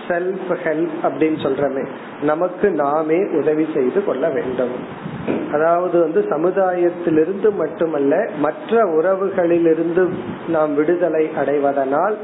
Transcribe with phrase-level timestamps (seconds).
[0.08, 1.86] Self help அப்படின்னு சொல்றமே.
[2.22, 5.08] நமக்கு நாமே உதவி செய்து கொள்ள வேண்டும்.
[5.52, 10.02] அதாவது வந்து சமுதாயத்திலிருந்து மட்டுமல்ல மற்ற உறவுகளிலிருந்து
[10.48, 12.16] நாம் விடுதலை அடைவதனால்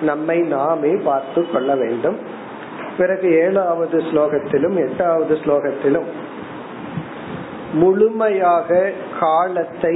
[0.00, 2.18] நம்மை நாமே பார்த்து கொள்ள வேண்டும்.
[2.98, 6.08] பிறகு ஏழாவது ஸ்லோகத்திலும் எட்டாவது ஸ்லோகத்திலும்
[7.72, 8.90] முழுமையாக
[9.20, 9.94] காலத்தை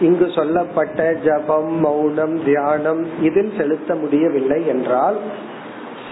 [0.00, 5.18] இங்கு சொல்லப்பட்ட ஜபம் மௌனம் தியானம் இதில் செலுத்த முடியவில்லை என்றால்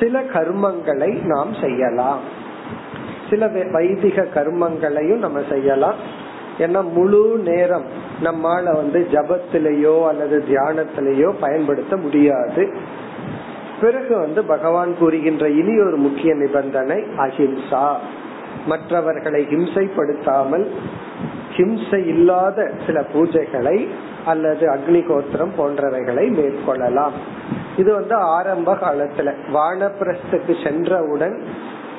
[0.01, 2.23] சில கர்மங்களை நாம் செய்யலாம்.
[3.31, 5.95] சில வைதிக கர்மங்களையும் நம்ம செய்யலாம்.
[6.59, 7.87] ஏன்னா முழு நேரம்
[8.23, 12.73] நம்மால வந்து ஜபத்திலேயோ அல்லது தியானத்திலேயோ பயன்படுத்த முடியாது.
[13.81, 17.95] பிறகு வந்து பகவான் கூறுகின்ற இனி ஒரு முக்கிய நிபந்தனை அஹிம்சா.
[18.67, 20.67] மற்றவர்களை ஹிம்சைப்படுத்தாமல்
[21.57, 23.89] ஹிம்சை இல்லாத சில பூஜைகளை
[24.25, 27.17] அல்லது அக்னி கோத்திரம் போன்றவைகளை மேற்கொள்ளலாம்.
[27.77, 31.43] இது வந்து ஆரம்ப காலத்துல வானப்பிரஸ்துக்கு சென்றவுடன்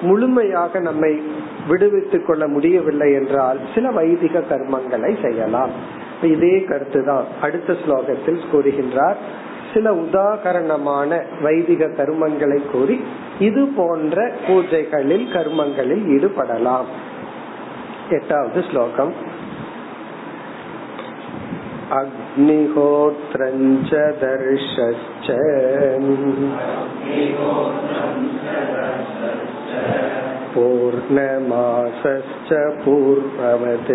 [0.02, 1.22] முழுமையாக நம்மை
[1.68, 5.70] விடுவித்துக் கொள்ள முடியவில்லை என்றால் சில வைதிக கர்மங்களை செய்யலாம்.
[6.22, 9.16] இதே கருத்துதான் அடுத்த ஸ்லோகத்தில் கூறுகின்றார்.
[9.74, 13.04] சில உதாகரணமான வைதிக கர்மங்களை கூறி
[13.40, 16.86] இது போன்ற பூஜைகளில் கர்மங்களில் ஈடுபடலாம்.
[18.10, 19.14] எட்டாவது ஸ்லோகம்.
[22.01, 23.91] अग्निहोत्रञ्च
[24.23, 25.29] दर्शश्च
[30.55, 32.51] पूर्णमासश्च
[32.85, 33.93] पूर्ववत्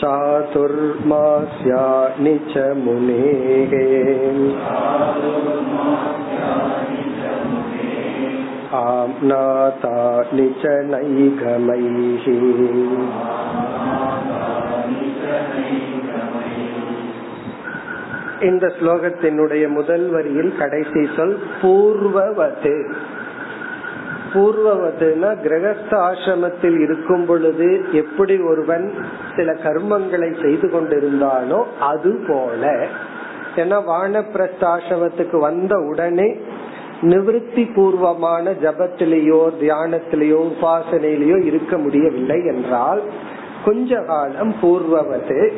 [0.00, 1.06] चातुर्मास्यानि
[2.52, 3.74] च मुनेः
[8.76, 12.24] आम्नातानि च नैगमैः
[18.44, 22.74] இந்த ஸ்லோகத்தினுடைய முதல் வரியில் கடைசி சொல் பூர்வவது
[24.32, 28.86] பூர்வவதுனா கிரகஸ்த ஆசிரமத்தில் இருக்கும் பொழுது எப்படி ஒருவன்
[29.36, 31.60] சில கர்மங்களை செய்து கொண்டிருந்தானோ
[31.90, 32.62] அது போல
[33.56, 36.28] ஏன்னா வானப்பிரஸ்தாசிரமத்துக்கு வந்த உடனே
[37.01, 43.01] நிவிருத்தி பூர்வமான ஜபத்திலேயோ தியானத்திலேயோ உபாசனையிலேயோ இருக்க முடியவில்லை என்றால்
[43.65, 45.51] கொஞ்ச காலம் பூர்வவது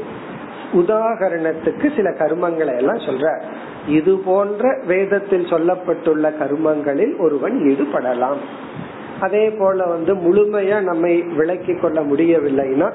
[0.74, 3.42] உதாகரணத்துக்கு சில கர்மங்களை எல்லாம் சொல்ற
[3.88, 8.42] இது போன்ற வேதத்தில் சொல்லப்பட்டுள்ள கர்மங்களில் ஒருவன் ஈடுபடலாம்.
[9.19, 12.92] அதே போல வந்து முழுமையா நம்மை விளக்கி கொள்ள முடியவில்லைன்னா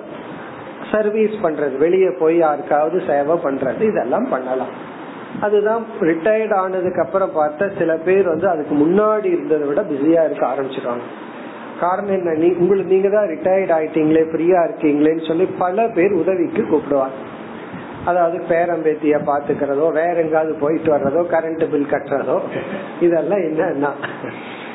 [0.91, 4.95] சர்வீஸ் பண்றது வெளியே போய் யாருக்காவது சேவை பண்றது இதெல்லாம் பண்ணலாம்.
[5.41, 11.07] அதுதான் ரிட்டையர்ட் ஆனதுக்கு அப்புறம் பார்த்தா சில பேர் வந்து அதுக்கு முன்னாடி இருந்ததை விட பிஸியா இருக்க ஆரம்பிச்சிருக்காங்க
[11.81, 12.35] காரணம் என்ன?
[12.35, 17.17] நீ உங்களுக்கு நீங்க தான் ரிட்டையர்ட் ஆயிட்டீங்களே ஃப்ரீயா இருக்கீங்களேன்னு சொல்லி பல பேர் உதவிக்கு கூப்பிடுவாங்க.
[18.05, 22.37] அதாவது பேரம்பேத்திய பாத்துக்கிறதோ வேற எங்காவது போயிட்டு வர்றதோ கரண்ட் பில் கட்டுறதோ
[23.01, 23.91] இதெல்லாம் என்னன்னா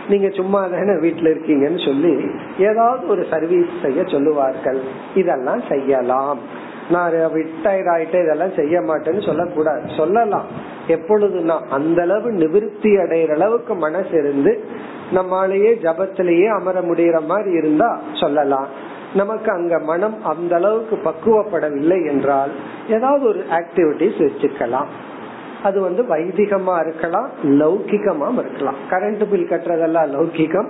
[0.07, 2.13] நீங்க சும்மா தானே வீட்டுல இருக்கீங்கன்னு சொல்லி
[2.57, 4.79] ஏதாவது ஒரு சர்வீஸ் செய்ய சொல்லுவார்கள்.
[5.15, 6.39] இதெல்லாம் செய்யலாம்.
[6.89, 9.81] நான் ரிட்டையர் ஆயிட்டே இதெல்லாம் செய்ய மாட்டேன்னு சொல்லக்கூடாது.
[9.97, 10.45] சொல்லலாம்.
[10.87, 14.65] எப்பொழுதுனா அந்த அளவு நிவிருத்தி அடைகிற அளவுக்கு மனசு இருந்து
[15.13, 18.67] நம்மளாலேயே ஜபத்திலேயே அமர முடியற மாதிரி இருந்தா சொல்லலாம்.
[19.13, 22.51] நமக்கு அங்க மனம் அந்த அளவுக்கு பக்குவப்படவில்லை என்றால்
[22.89, 24.85] ஏதாவது ஒரு ஆக்டிவிட்டிஸ் வச்சுக்கலாம்.
[25.63, 28.75] அது வந்து வைதிகமா இருக்கலாம் லௌகிகமாம் இருக்கலாம்.
[28.89, 30.69] கரண்ட் பில் கட்டுறதெல்லாம் லௌகிகம்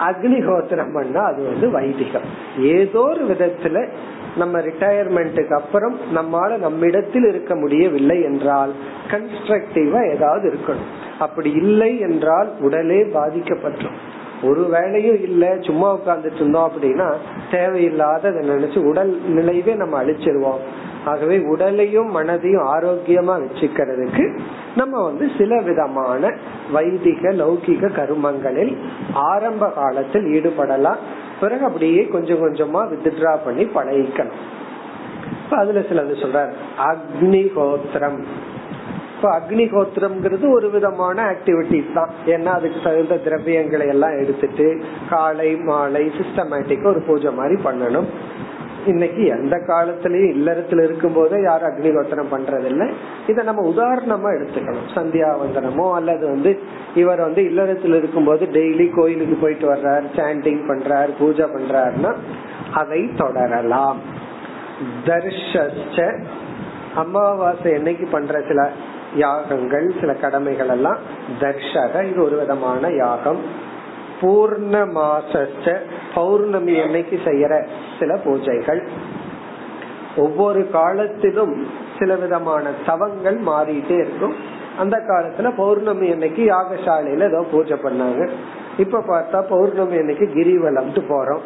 [0.00, 2.22] அக்னிஹோத்திரம் பண்ணா அது வந்து வைதிகம்.
[2.58, 3.88] ஏதோ ஒரு விதத்துல
[4.36, 8.72] நம்ம ரிட்டையர்மெண்ட்டுக்கு அப்புறம் நம்மால நம்மிடத்தில் இருக்க முடியவில்லை என்றால்
[9.10, 10.92] கன்ஸ்ட்ரக்டிவா ஏதாவது இருக்கணும்.
[11.18, 13.98] அப்படி இல்லை என்றால் உடலே பாதிக்கப்பட்டோம்
[14.42, 17.06] ஒரு வேலையும் இல்ல சும்மா உட்கார்ந்துட்டு இருந்தோம் அப்படின்னா
[17.50, 20.62] தேவையில்லாத நினைச்சு உடல் நிலையவே நம்ம அழிச்சிருவோம்.
[21.04, 24.38] ஆகவே உடலையும் மனதையும் ஆரோக்கியமா வச்சுக்கிறதுக்கு
[24.76, 26.32] நம்ம வந்து சில விதமான
[26.72, 28.72] வைதிக லௌகிக கருமங்களில்
[29.12, 31.02] ஆரம்ப காலத்தில் ஈடுபடலாம்.
[31.40, 34.42] பிறகு அப்படியே கொஞ்சம் கொஞ்சமா வித்ட்ரா பண்ணி பழகிக்கணும்.
[35.50, 36.52] அதுல சிலது சொல்றாரு
[36.90, 38.20] அக்னிஹோத்திரம்.
[39.16, 42.10] இப்ப அக்னிஹோத்திரம்ங்கிறது ஒரு விதமான ஆக்டிவிட்டிஸ் தான்.
[42.26, 48.08] ஏன்னா அதுக்கு தகுந்த திரவியங்களை எல்லாம் எடுத்துட்டு காலை மாலை சிஸ்டமேட்டிக்கா ஒரு பூஜை மாதிரி பண்ணணும்.
[48.86, 52.88] இன்னைக்கு எந்த காலத்திலயும் இல்லறத்துல இருக்கும் போதே யாரும் அக்னிகோத்திரம் பண்றதில்லை.
[53.26, 54.88] இத நம்ம உதாரணமா எடுத்துக்கணும்.
[54.94, 56.58] சந்தியாவந்தனமோ அல்லது வந்து
[56.94, 62.14] இவர் வந்து இல்லறத்துல இருக்கும்போது டெய்லி கோயிலுக்கு போயிட்டு வர்றாரு சாண்டிங் பண்றாரு பூஜை பண்றாருன்னா
[62.74, 64.00] அதை தொடரலாம்.
[65.04, 66.12] தர்ஷ
[66.94, 68.70] அமாவாசை என்னைக்கு பண்ற சில
[69.14, 70.98] யாகங்கள் சில கடமைகள் எல்லாம்
[71.40, 73.64] தர்ஷக இது ஒரு விதமான யாகம்.
[74.20, 75.48] பூர்ணமாச
[76.14, 77.66] பௌர்ணமி அன்னைக்கு செய்யற
[77.98, 78.82] சில பூஜைகள்.
[80.16, 81.66] ஒவ்வொரு காலத்திலும்
[81.98, 84.34] சில விதமான தவங்கள் மாறிட்டே இருக்கும்.
[84.78, 88.30] அந்த காலத்துல பௌர்ணமி அன்னைக்கு யாகசாலையில ஏதோ பூஜை பண்ணாங்க.
[88.78, 91.40] இப்ப பார்த்தா பௌர்ணமி அன்னைக்கு கிரிவலம்ட்டு போறோம்.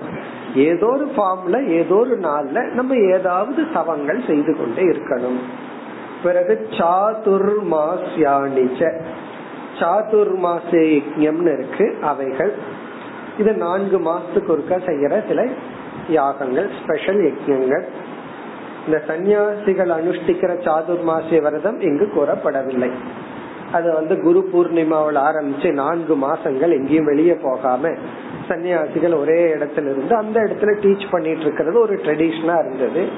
[0.55, 5.39] ஏதோ ஒரு ஃபார்ம்ல ஏதோ ஒரு நாள்ல நம்ம ஏதாவது தவங்கள் செய்து கொண்டே இருக்கணும்.
[6.23, 9.01] பிறகு சாதுர்மாசியானிச்ச
[9.81, 12.53] சாதுர்மாச யஜ்யம்னு இருக்கு அவைகள்.
[13.39, 15.49] இது நான்கு மாசத்துக்கு ஒருக்கா செய்யற சில
[16.09, 17.85] யாகங்கள் ஸ்பெஷல் யஜ்யங்கள்
[18.87, 22.91] இந்த சன்னியாசிகள் அனுஷ்டிக்கிற சாதுர்மாசிய விரதம் இங்கு கூறப்படவில்லை.
[23.73, 27.93] அது வந்து குரு பூர்ணிமாவில் ஆரம்பிச்சு நான்கு மாசங்கள் எங்கேயும் வெளியே போகாம
[28.49, 33.09] சன்னியாசிகள் ஒரே இடத்துல இருந்து அந்த இடத்துல டீச் பண்ணிட்டு இருக்கிறது ஒரு ட்ரெடிஷனா இருந்தது.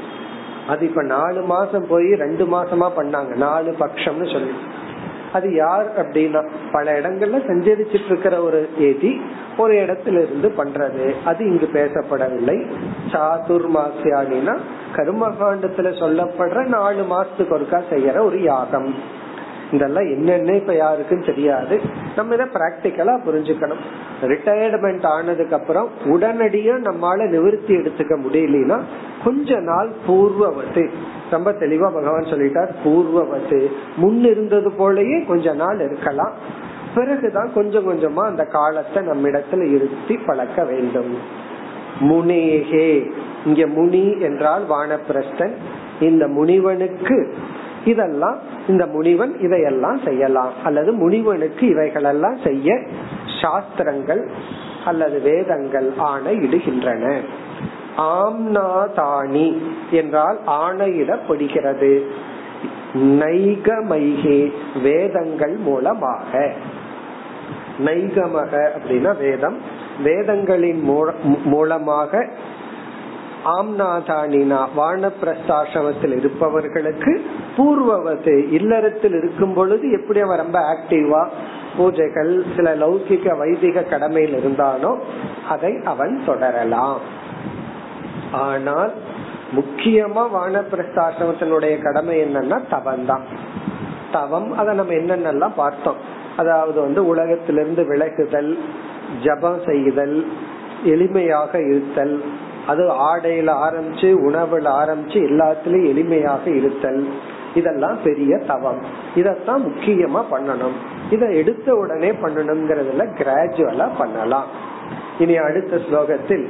[0.69, 3.37] அது இப்ப நாலு மாசம் போய் ரெண்டு மாசமா பண்ணாங்க.
[3.37, 4.55] நாலு பட்சம்னு சொல்லி.
[5.33, 9.21] அது யார் அப்படின்னா பல இடங்கள்ல சஞ்சரிச்சிட்டு இருக்கிற ஒரு ஏதி
[9.57, 11.15] ஒரு இடத்துல இருந்து பண்றது.
[11.25, 12.71] அது இங்கு பேசப்படவில்லை.
[13.13, 14.57] சாதுர்மாசியானினா
[14.97, 18.95] கர்மகாண்டத்துல சொல்லப்படுற நாலு மாசத்துக்கு ஒருக்கா செய்யற ஒரு யாகம்.
[19.73, 21.81] இதெல்லாம் என்னென்ன இப்ப யாருக்கும் தெரியாது.
[22.17, 23.83] நம்ம இதை பிராக்டிக்கலா புரிஞ்சுக்கணும்.
[24.21, 28.81] ரிட்டையர்மெண்ட் ஆனதுக்கு அப்புறம் உடனடியா நம்மால நிவர்த்தி எடுத்துக்க முடியலனா
[29.25, 30.91] கொஞ்ச நாள் பூர்வவத்து.
[31.31, 33.67] ரொம்ப தெளிவா பகவான் சொல்லிட்டார் பூர்வவத்து.
[33.97, 36.33] முன் இருந்தது போலயே கொஞ்ச நாள் இருக்கலாம்.
[36.95, 41.17] பிறகுதான் கொஞ்சம் கொஞ்சமா அந்த காலத்தை நம்மிடத்துல இருத்தி பழக்க வேண்டும்.
[42.01, 43.13] முனேகே.
[43.47, 45.53] இங்க முனி என்றால் வானப்பிரஸ்தன்.
[46.01, 47.35] இந்த முனிவனுக்கு
[47.85, 50.53] இதெல்லாம் இந்த முனிவன் இதையெல்லாம் செய்யலாம்.
[50.65, 52.79] அல்லது முனிவனுக்கு இவைகளெல்லாம் செய்ய
[53.43, 54.31] சாஸ்திரங்கள்
[54.85, 57.21] அல்லது வேதங்கள் ஆணை இடுகின்றன
[57.99, 59.59] ஆம்னாதானி
[59.91, 62.03] என்றால் ஆணையிடப்படுகிறது.
[62.95, 64.53] நைகமைகே
[64.83, 66.53] வேதங்கள் மூலமாக.
[67.85, 69.57] நைகமக அப்படின்னா வேதம்.
[70.03, 70.83] வேதங்களின்
[71.45, 72.29] மூலமாக
[73.45, 77.23] ஆம்நாதானினா வானப்பிரஸ்தாசிரமத்தில் இருப்பவர்களுக்கு
[77.57, 81.29] பூர்வவது இல்லறத்தில் இருக்கும் பொழுது எப்படி அவன் ரொம்ப ஆக்டிவா?
[81.79, 84.99] பூஜைகள் சில லௌகிக வைதிக கடமையில் இருந்தானோ
[85.49, 87.01] அதை அவன் தொடரலாம்.
[88.33, 88.93] ஆனால்
[89.57, 93.25] முக்கியமா வானப்பிரஸ்தாசிரமத்தினுடைய கடமை என்னன்னா தவம் தான்
[94.13, 95.97] தவம் அதை நம்ம என்னென்னலாம் பார்த்தோம்.
[96.37, 98.59] அதாவது வந்து உலகத்திலிருந்து விலகுதல்
[99.23, 100.27] ஜபம் செய்தல்
[100.85, 102.23] எளிமையாக இருத்தல்
[102.67, 107.09] அது ஆடையில ஆரம்பிச்சு உணவுல ஆரம்பிச்சு எல்லாத்துலயும் எளிமையாக இருத்தல்.
[107.55, 108.81] இதெல்லாம் பெரிய தவம்.
[109.15, 110.77] இதத்தான் முக்கியமா பண்ணணும்.
[111.11, 114.47] இத எடுத்த உடனே பண்ணணுங்கிறதுல கிராஜுவலா பண்ணலாம்.
[115.19, 116.49] இனி அடுத்த ஸ்லோகத்தில்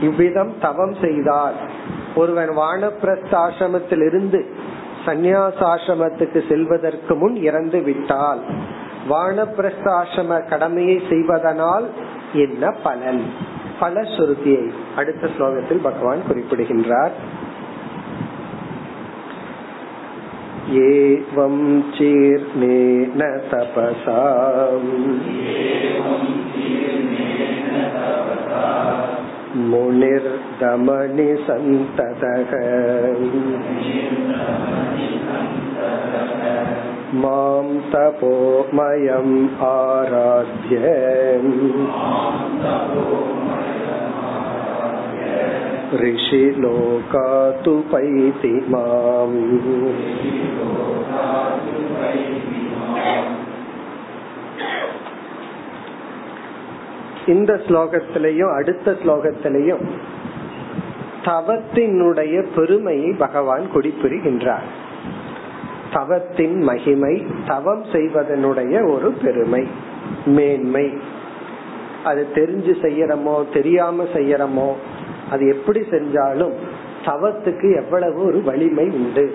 [0.00, 1.54] இவ்விதம் தவம் செய்தால்
[2.16, 4.46] ஒருவன் வானப்பிரஸ்தாசிரமத்தில் இருந்து
[5.06, 8.40] சந்நியாசாசிரமத்துக்கு செல்வதற்கு முன் இறந்து விட்டால்
[9.10, 11.86] வானப்பிரஸ்தாசிரம கடமையை செய்வதனால்
[12.32, 13.58] என்ன பலன்?
[13.79, 14.63] பலஸ்ருதியை
[14.95, 17.15] அடுத்த ஸ்லோகத்தில் பகவான் குறிப்பிடுகின்றார்
[20.67, 21.55] एवं
[21.91, 24.21] चीर्णेन तपसा
[29.69, 32.53] मुनिर्दमनि सन्ततः
[37.15, 39.35] मां तपोमयम्
[39.67, 40.81] आराध्य
[46.37, 49.39] ऋषिलोकातु पैति माम्
[57.27, 59.85] இந்த ஸ்லோகத்திலையும் அடுத்த ஸ்லோகத்திலையும்
[61.23, 64.67] தவத்தினுடைய பெருமையை பகவான் குறிப்பிடுகின்றார்
[65.92, 69.68] தவத்தின் மகிமை தவம் செய்வதனுடைய ஒரு பெருமை
[70.24, 70.86] மேன்மை.
[72.04, 74.68] அது தெரிஞ்சு செய்யறமோ தெரியாம செய்யறமோ
[75.30, 76.54] அது எப்படி செஞ்சாலும்
[77.04, 79.34] தவத்துக்கு எவ்வளவு ஒரு வலிமை உண்டு.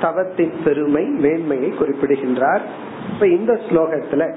[0.00, 2.62] தவத்தின் பெருமை மேன்மையை குறிப்பிடுகின்றார்.
[3.12, 4.34] இப்ப இந்த ஸ்லோகத்துல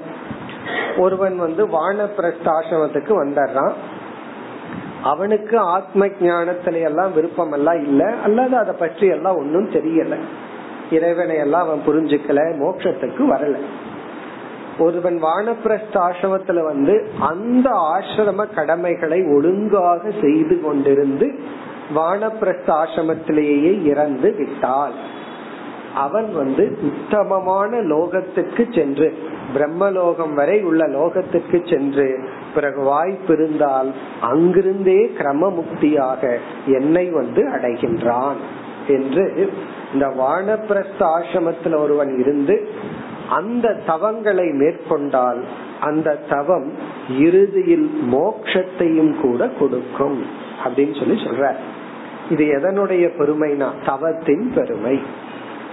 [0.98, 3.74] ஒருவன் வந்து வானப்பிரஸ்தாசிரமத்துக்கு வந்துடுறான்
[5.02, 10.16] அவனுக்கு ஆத்ம ஞானத்துல எல்லாம் விருப்பம் எல்லாம் இல்ல அல்லது அதை பற்றி எல்லாம் ஒன்னும் தெரியல.
[10.90, 13.56] இறைவனை எல்லாம் அவன் புரிஞ்சுக்கல மோட்சத்துக்கு வரல.
[14.78, 21.34] ஒருவன் வானப்பிரஸ்த ஆசிரமத்துல வந்து அந்த ஆசிரம கடமைகளை ஒழுங்காக செய்து கொண்டிருந்து
[21.94, 24.92] வானப்பிரஸ்த ஆசிரமத்திலேயே இறந்து விட்டால்
[25.94, 29.14] அவன் வந்து உத்தமமான லோகத்துக்கு சென்று
[29.54, 32.24] பிரம்மலோகம் வரை உள்ள லோகத்துக்கு சென்று
[32.54, 38.36] பிறகு வாய்ப்பு இருந்தால் அங்கிருந்தே கிரம முக்தியாக என்னை வந்து அடைகின்றான்
[38.88, 39.50] என்று
[39.96, 42.68] இந்த வானப்பிரஸ்த ஆசிரமத்தில் ஒருவன் இருந்து
[43.30, 45.44] அந்த தவங்களை மேற்கொண்டால்
[45.80, 46.72] அந்த தவம்
[47.18, 50.18] இறுதியில் மோக்ஷத்தையும் கூட கொடுக்கும்
[50.64, 51.54] அப்படின்னு சொல்லி சொல்ற
[52.30, 53.68] இது எதனுடைய பெருமைனா?
[53.86, 55.02] தவத்தின் பெருமை.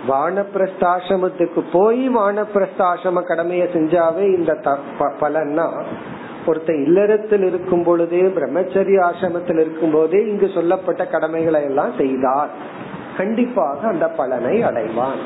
[0.07, 5.67] வானப்பிரஸ்தாசிரமத்துக்கு போய் வானப்பிரஸ்தாசிரம கடமையை செஞ்சாவே இந்த பலன்னா
[6.47, 12.81] ஒருத்த இல்லறத்தில் இருக்கும் பொழுதே பிரம்மச்சரிய ஆசிரமத்தில் இருக்கும் போதே இங்கு சொல்லப்பட்ட கடமைகளை எல்லாம் செய்தார்.
[13.17, 15.21] கண்டிப்பாக அந்த பலனை அடைவான்.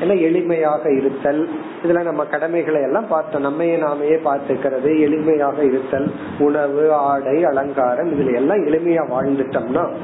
[0.00, 1.50] ஏன்னா எளிமையாக இருத்தல்.
[1.82, 3.40] இதுல நம்ம கடமைகளை எல்லாம் பார்த்தோம்.
[3.40, 9.94] நம்மையே நாமையே பார்த்துக்கிறது எளிமையாக இருத்தல் உணவு ஆடை அலங்காரம் இதுல எல்லாம் எளிமையா வாழ்ந்துட்டோம்னா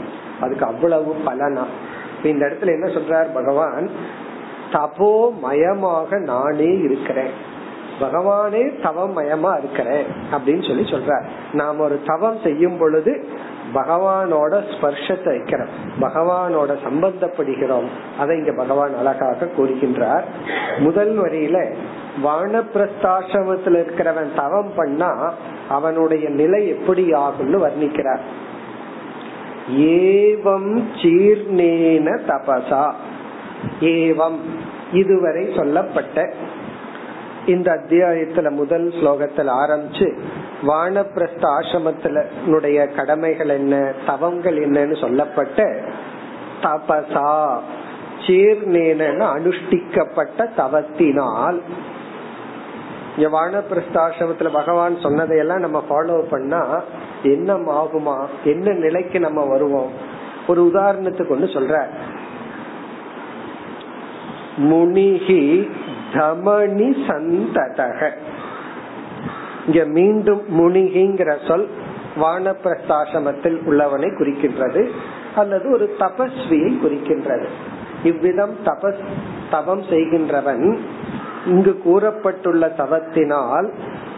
[0.40, 1.64] அதுக்கு அவ்வளவு பலனா.
[2.24, 3.90] இந்த இடத்துல என்ன சொல்றார் பகவான்?
[4.72, 7.56] தபோ மயமாக நானே இருக்கிறேன்.
[8.00, 13.28] பகவானே தவம் மயமா இருக்கிறேன் அப்படின்னு சொல்லி சொல்ற நாம் ஒரு தவம் செய்யும் பொழுது
[13.74, 15.68] பகவானோட ஸ்பர்ஷத்தை வைக்கிறோம்.
[16.00, 17.88] பகவானோட சம்பந்தப்படுகிறோம்.
[18.18, 20.22] அதை இங்க பகவான் அழகாக கூறுகின்றார்.
[20.78, 21.74] முதல் வரியில
[22.24, 25.34] வானப்பிரஸ்தாசிரமத்தில் இருக்கிறவன் தவம் பண்ணா
[25.68, 28.20] அவனுடைய நிலை எப்படி ஆகும்னு வர்ணிக்கிறார்.
[29.76, 32.92] ஏவம் சீர்ணேன தபசா.
[33.80, 34.38] ஏவம்
[34.92, 36.32] இதுவரை சொல்லப்பட்ட
[37.46, 40.18] இந்த அத்தியாயத்துல முதல் ஸ்லோகத்தில் ஆரம்பிச்சு
[40.66, 43.92] வானப்பிரஸ்த ஆசிரமத்தினுடைய கடமைகள் என்ன?
[44.06, 45.82] தவங்கள் என்னன்னு சொல்லப்பட்ட
[46.62, 47.58] தபசா
[48.26, 51.60] சீர்ணேன அனுஷ்டிக்கப்பட்ட தவத்தினால்.
[53.16, 56.82] இங்க வானப்பிரஸ்தாசிரமத்துல பகவான் சொன்னதையெல்லாம் நம்ம ஃபாலோ பண்ணா
[57.22, 59.90] என்ன ஆகுமா என்ன நிலைக்கு நம்ம வருவோம்?
[60.46, 61.86] ஒரு உதாரணத்துக்கு ஒண்ணு சொல்ற
[64.56, 65.70] முனிகி
[66.12, 68.10] தமணி சந்ததக.
[69.68, 71.68] இங்க மீண்டும் முனிகிங்கிற சொல்
[72.20, 74.88] வானப்பிரஸ்தாசிரமத்தில் உள்ளவனை குறிக்கின்றது
[75.36, 77.46] அல்லது ஒரு தபஸ்வியை குறிக்கின்றது.
[78.02, 79.04] இவ்விதம் தபஸ்
[79.50, 80.78] தவம் செய்கின்றவன்
[81.46, 83.70] இங்கு கூறப்பட்டுள்ள தவத்தினால்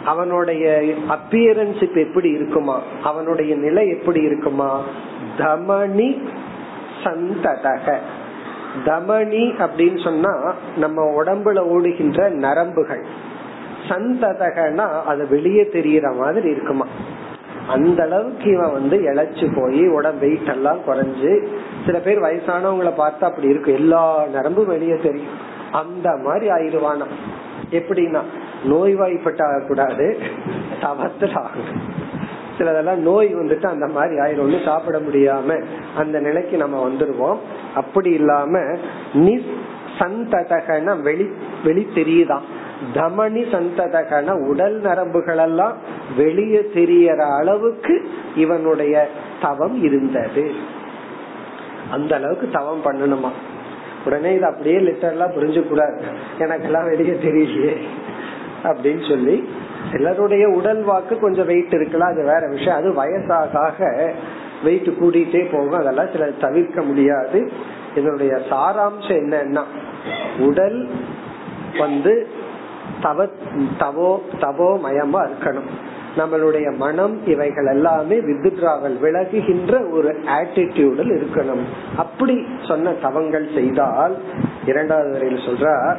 [0.04, 2.82] அவனுடைய அப்பியரன்ஸ் இப்ப எப்படி இருக்குமா?
[3.02, 4.82] அவனுடைய நிலை எப்படி இருக்குமா?
[5.38, 6.28] தமணி
[7.04, 7.96] சந்ததக.
[8.84, 13.04] தமணி அப்படின்னு சொன்னா நம்ம உடம்புல ஓடுகின்ற நரம்புகள்.
[13.90, 16.86] சந்ததகனா அது வெளியே தெரியற மாதிரி இருக்குமா?
[17.68, 21.46] அந்த அளவுக்கு இவன் வந்து இழைச்சு போய் உடம்பு வெயிட் எல்லாம் குறைஞ்சு
[21.86, 25.48] சில பேர் வயசானவங்களை பார்த்தா அப்படி இருக்கும் எல்லா நரம்பும் வெளியே தெரியும்.
[25.72, 27.06] அந்த மாதிரி ஆயிடுவானா
[27.70, 28.20] எப்படின்னா
[28.68, 30.18] நோய்வாய்ப்பட்ட கூடாது
[30.80, 31.80] தவத்தில் ஆகணும்
[32.58, 34.50] சிலதெல்லாம் நோய் வந்துட்டு அந்த மாதிரி ஆயிரம்.
[34.50, 35.64] ஒண்ணு சாப்பிட முடியாம
[35.96, 37.38] அந்த நிலைக்கு நம்ம வந்துருவோம்.
[37.74, 38.58] அப்படி இல்லாம
[39.14, 39.46] நி
[39.98, 41.30] சந்ததகன வெளி
[41.64, 42.42] வெளி தெரியுதான்
[42.94, 45.76] தமணி சந்ததகன உடல் நரம்புகள் எல்லாம்
[46.16, 49.08] வெளியே தெரியற அளவுக்கு இவனுடைய
[49.42, 50.50] தவம் இருந்தது.
[51.90, 53.30] அந்த அளவுக்கு தவம் பண்ணணுமா?
[54.04, 56.02] உடனே இது அப்படியே லிட்டர்லாம் புரிஞ்சு கூடாது
[56.38, 57.76] எனக்கெல்லாம் வெளியே தெரியலையே.
[58.62, 59.48] அப்படின்னு சொல்லி
[59.92, 62.76] சிலருடைய உடல் வாக்கு கொஞ்சம் வெயிட் இருக்கலாம் அது வேற விஷயம்.
[62.76, 64.10] அது வயசாக
[64.64, 65.80] வெயிட் கூட்டிகிட்டே போகும்.
[65.80, 67.50] அதெல்லாம் சில தவிர்க்க முடியாது.
[67.94, 69.62] இதனுடைய சாராம்சம் என்னன்னா
[70.38, 70.90] உடல்
[71.78, 72.28] வந்து
[73.02, 73.26] தவ
[73.78, 75.70] தவோ தவோமயமா இருக்கணும்
[76.18, 81.62] நம்மளுடைய மனம் இவைகள் எல்லாமே வித்ராவல் விலகுகின்ற ஒரு ஆட்டிடியூடில் இருக்கணும்.
[81.96, 82.36] அப்படி
[82.68, 84.14] சொன்ன தவங்கள் செய்தால்
[84.66, 85.98] இரண்டாவது வரையில் சொல்றார்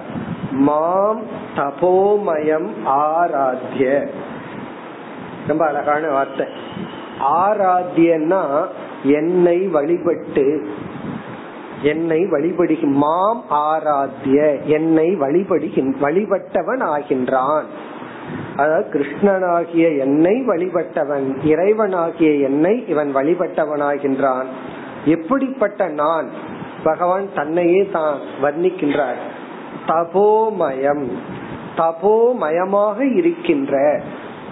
[0.52, 1.22] மாம்
[1.56, 4.08] தபோமயம் ஆராத்திய
[5.48, 6.48] ரொம்ப அழகான வார்த்தை.
[7.44, 8.44] ஆராத்தியன்னா
[9.04, 10.46] என்னை வழிபட்டு
[11.84, 17.64] என்னை வழிபடுகி மாம் ஆராத்திய என்னை வழிபடுகின் வழிபட்டவன் ஆகின்றான்.
[18.56, 24.46] அதாவது கிருஷ்ணனாகிய என்னை வழிபட்டவன் இறைவனாகிய என்னை இவன் வழிபட்டவனாகின்றான்
[25.06, 26.30] எப்படிப்பட்ட நான்?
[26.84, 29.22] பகவான் தன்னையே தான் வர்ணிக்கின்றார்.
[29.88, 31.06] தபோமயம்.
[31.78, 34.02] தபோமயமாக இருக்கின்ற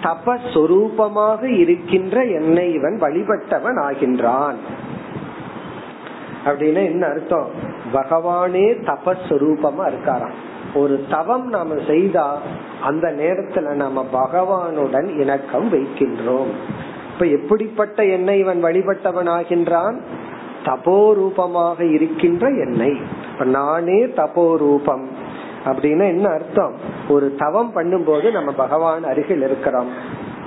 [0.02, 4.54] தபஸ்வரூபமாக இருக்கின்ற என்னை இவன் வழிபட்டவன் ஆகின்றான்.
[6.44, 7.46] அப்படின்னு என்ன அர்த்தம்?
[7.92, 10.32] பகவானே தபஸ்வரூபமா இருக்காராம்.
[10.74, 12.38] ஒரு தவம் நாம செய்தா
[12.82, 16.50] அந்த நேரத்துல நாம பகவானுடன் இணக்கம் வைக்கின்றோம்.
[17.12, 19.98] இப்ப எப்படிப்பட்ட எண்ணெய் இவன் வழிபட்டவன் ஆகின்றான்
[20.64, 22.96] தபோரூபமாக இருக்கின்ற எண்ணெய்
[23.32, 25.04] இப்ப நானே தபோரூபம்.
[25.64, 26.74] அப்படின்னா என்ன அர்த்தம்?
[27.08, 29.88] ஒரு தவம் பண்ணும்போது நம்ம பகவான் அருகில் இருக்கிறோம்.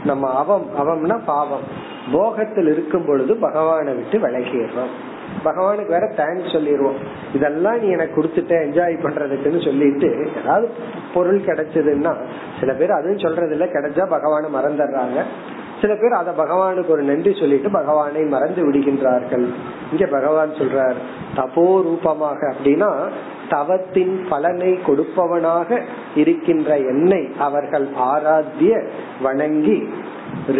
[0.05, 1.91] நம்ம அவம் அவம்னா பாவம்.
[2.11, 5.12] போகத்தில் இருக்கும் பொழுது பகவானை விட்டு விலகிடுறோம்.
[5.43, 6.99] பகவானுக்கு வேற தேங்க்ஸ் சொல்லிடுவோம்
[7.33, 10.09] இதெல்லாம் நீ எனக்கு கொடுத்துட்ட என்ஜாய் பண்றதுக்குன்னு சொல்லிட்டு
[10.41, 10.67] ஏதாவது
[11.13, 12.13] பொருள் கிடைச்சதுன்னா
[12.59, 15.19] சில பேர் அதுவும் சொல்றது இல்ல கிடைச்சா பகவான மறந்துடுறாங்க.
[15.81, 19.45] சில பேர் அத பகவானுக்கு ஒரு நன்றி சொல்லிட்டு பகவானை மறந்து விடுகின்றார்கள்.
[19.91, 20.99] இங்க பகவான் சொல்றார்
[21.35, 22.91] தபோ ரூபமாக அப்படின்னா
[23.49, 25.79] தவத்தின் பலனை கொடுப்பவனாக
[26.15, 28.73] இருக்கின்ற என்னை அவர்கள் ஆராத்திய
[29.21, 29.77] வணங்கி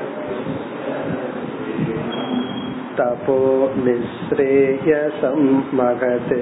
[3.01, 5.39] तपो निःश्रेयसं
[5.73, 6.41] मगते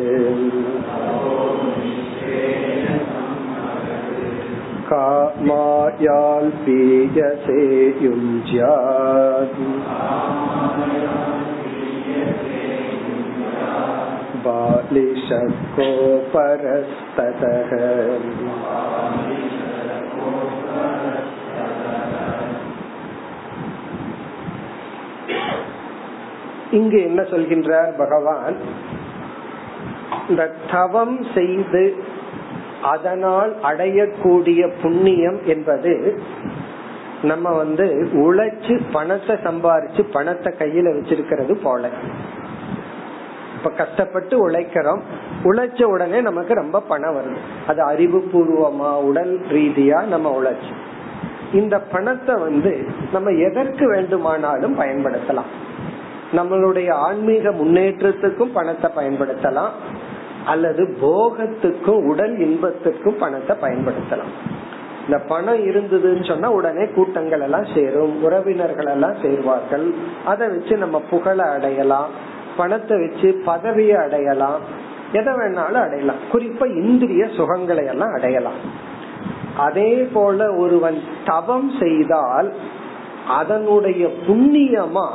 [4.89, 5.99] कामायाल्पीयसे
[8.05, 9.59] युञ्ज्यात्।
[14.45, 15.89] बालिशको
[16.33, 17.71] परस्ततः
[26.71, 28.55] இங்கு என்ன சொல்கின்றார் பகவான்?
[30.29, 31.95] இந்த தவம் செய்து
[32.83, 36.21] அதனால் அடையக்கூடிய புண்ணியம் என்பது
[37.21, 41.89] நம்ம வந்து உழைச்சு பணத்தை சம்பாரிச்சு பணத்தை கையில வச்சிருக்கிறது போல.
[43.57, 45.01] இப்ப கஷ்டப்பட்டு உழைக்கிறோம்.
[45.43, 47.37] உழைச்ச உடனே நமக்கு ரொம்ப பணம் வருது.
[47.67, 50.73] அது அறிவு பூர்வமா உடல் ரீதியா நம்ம உழைச்சு.
[51.53, 55.51] இந்த பணத்தை வந்து நம்ம எதற்கு வேண்டுமானாலும் பயன்படுத்தலாம்.
[56.31, 59.69] நம்மளுடைய ஆன்மீக முன்னேற்றத்துக்கும் பணத்தை பயன்படுத்தலாம்.
[60.45, 64.33] அல்லது போகத்துக்கும் உடல் இன்பத்துக்கும் பணத்தை பயன்படுத்தலாம்.
[65.05, 68.23] இந்த பணம் இருந்ததுன்னு சொன்னா உடனே கூட்டங்கள் எல்லாம் சேரும்.
[68.23, 69.93] உறவினர்கள் எல்லாம் சேர்வார்கள்.
[70.25, 72.09] அதை வச்சு நம்ம புகழ அடையலாம்.
[72.57, 74.59] பணத்தை வச்சு பதவியை அடையலாம்.
[75.11, 76.15] எதை வேணாலும் அடையலாம்.
[76.31, 78.87] குறிப்பா இந்திரிய சுகங்களை எல்லாம் அடையலாம்.
[79.57, 82.53] அதே போல ஒருவன் தவம் செய்தால்
[83.29, 85.07] அதனுடைய புண்ணியமா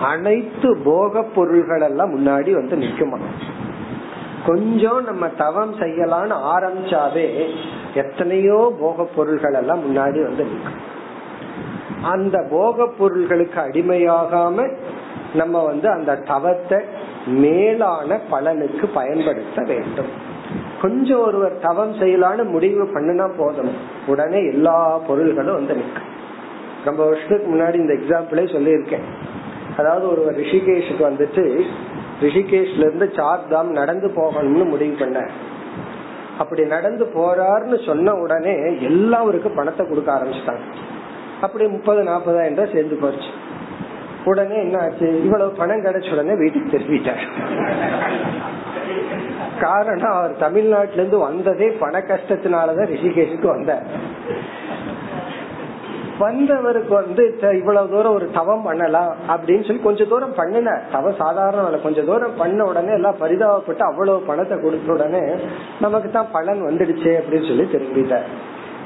[0.00, 3.18] அனைத்து போக பொருள்கள் எல்லாம் முன்னாடி வந்து நிக்குமா
[4.46, 7.26] கொஞ்சம் நம்ம தவம் செய்யலான்னு ஆரம்பிச்சாவே
[7.94, 10.82] எத்தனையோ போக பொருள்கள் எல்லாம் முன்னாடி வந்து நிற்கும்.
[12.02, 14.66] அந்த போக பொருள்களுக்கு அடிமையாகாம
[15.34, 16.78] நம்ம வந்து அந்த தவத்தை
[17.26, 20.10] மேலான பலனுக்கு பயன்படுத்த வேண்டும்.
[20.82, 23.72] கொஞ்சம் ஒருவர் தவம் செய்யலான்னு முடிவு பண்ணினா போதும்.
[24.06, 26.10] உடனே எல்லா பொருள்களும் வந்து நிற்கும்.
[26.86, 29.06] ரொம்ப வருஷத்துக்கு முன்னாடி இந்த எக்ஸாம்பிளே சொல்லியிருக்கேன்.
[29.76, 31.44] அதாவது ஒருவர் ரிஷிகேஷுக்கு வந்துட்டு
[32.20, 35.20] ரிஷிகேஷ்ல இருந்து சார் தாம் நடந்து போகணும்னு முடிவு பண்ண
[36.38, 40.64] அப்படி நடந்து போறாருன்னு சொன்ன உடனே எல்லாருக்கும் பணத்தை கொடுக்க ஆரம்பிச்சிட்டாங்க.
[41.40, 43.30] அப்படி முப்பது நாற்பதாயிரம் ரூபாய் சேர்ந்து போச்சு.
[44.24, 45.08] உடனே என்ன ஆச்சு?
[45.24, 47.24] இவ்வளவு பணம் கிடைச்ச உடனே வீட்டுக்கு திரும்பிட்டார்.
[49.60, 53.86] காரணம் அவர் தமிழ்நாட்டில இருந்து வந்ததே பண கஷ்டத்தினாலதான் ரிஷிகேஷுக்கு வந்தார்.
[56.18, 57.22] வந்தவருக்கு வந்து
[57.58, 60.74] இவ்வளவு தூரம் ஒரு தவம் பண்ணலாம் அப்படின்னு சொல்லி கொஞ்ச தூரம் பண்ணின.
[60.92, 65.22] தவம் சாதாரண கொஞ்ச தூரம் பண்ண உடனே எல்லாம் பரிதாபப்பட்டு அவ்வளவு பணத்தை கொடுத்த உடனே
[65.80, 68.16] நமக்கு தான் பலன் வந்துடுச்சே அப்படின்னு சொல்லி திரும்பிட்ட.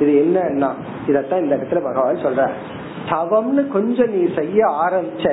[0.02, 0.70] இது என்னன்னா
[1.10, 2.48] இதத்தான் இந்த இடத்துல பகவான் சொல்ற
[3.10, 5.26] தவம்னு கொஞ்சம் நீ செய்ய ஆரம்பிச்ச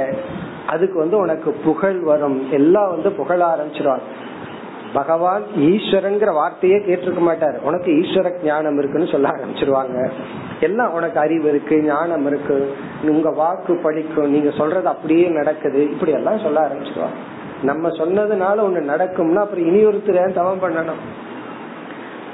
[0.74, 2.40] அதுக்கு வந்து உனக்கு புகழ் வரும்.
[2.52, 4.08] எல்லாம் வந்து புகழ ஆரம்பிச்சிருவாங்க.
[4.94, 7.62] பகவான் ஈஸ்வரங்கிற வார்த்தையே கேட்டிருக்க மாட்டாரு.
[7.62, 10.10] உனக்கு ஈஸ்வர ஞானம் இருக்குன்னு சொல்ல ஆரம்பிச்சிருவாங்க.
[10.60, 15.84] எல்லாம் உனக்கு அறிவு இருக்கு ஞானம் இருக்கு உங்க வாக்கு படிக்கும் நீங்க சொல்றது அப்படியே நடக்குது.
[15.84, 17.36] இப்படி எல்லாம் சொல்ல ஆரம்பிச்சிருவாங்க.
[17.64, 21.02] நம்ம சொன்னதுனால ஒண்ணு நடக்கும்னா அப்புறம் இனி ஒருத்தர் தவம் பண்ணணும்?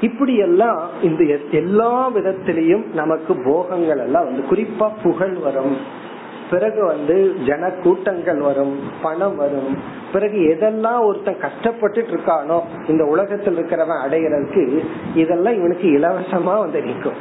[0.00, 6.02] இப்படி எல்லாம் இந்த எல்லா விதத்திலையும் நமக்கு போகங்கள் எல்லாம் வந்து குறிப்பா புகழ் வரும்.
[6.50, 9.78] பிறகு வந்து ஜன கூட்டங்கள் வரும் பணம் வரும்.
[10.12, 17.20] பிறகு எதெல்லாம் ஒருத்தன் கஷ்டப்பட்டுட்டு இருக்கானோ இந்த உலகத்தில் இருக்கிறவன் அடைகிறதுக்கு இதெல்லாம் இவனுக்கு இலவசமா வந்து நிற்கும்.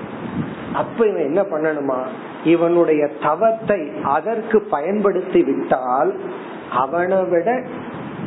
[0.74, 2.00] அப்ப இவன் என்ன பண்ணணுமா?
[2.44, 6.14] இவனுடைய தவத்தை அதற்கு பயன்படுத்தி விட்டால்
[6.72, 7.62] அவனை விட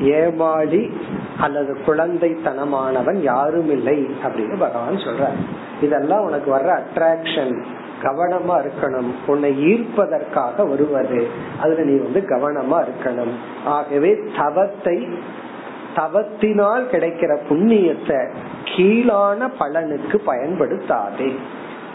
[0.00, 0.92] ஏமாளி
[1.40, 5.26] அல்லது குழந்தைத்தனமானவன் யாரும் இல்லை அப்படின்னு பகவான் சொல்ற
[5.80, 7.62] இதெல்லாம் உனக்கு வர்ற அட்ராக்ஷன்
[8.06, 9.10] கவனமா இருக்கணும்.
[9.26, 11.26] உன்னை ஈர்ப்பதற்காக வருவது.
[11.60, 13.34] அதுல நீ வந்து கவனமா இருக்கணும்.
[13.64, 15.08] ஆகவே தவத்தை
[15.96, 18.28] தவத்தினால் கிடைக்கிற புண்ணியத்தை
[18.64, 21.36] கீழான பலனுக்கு பயன்படுத்தாதே.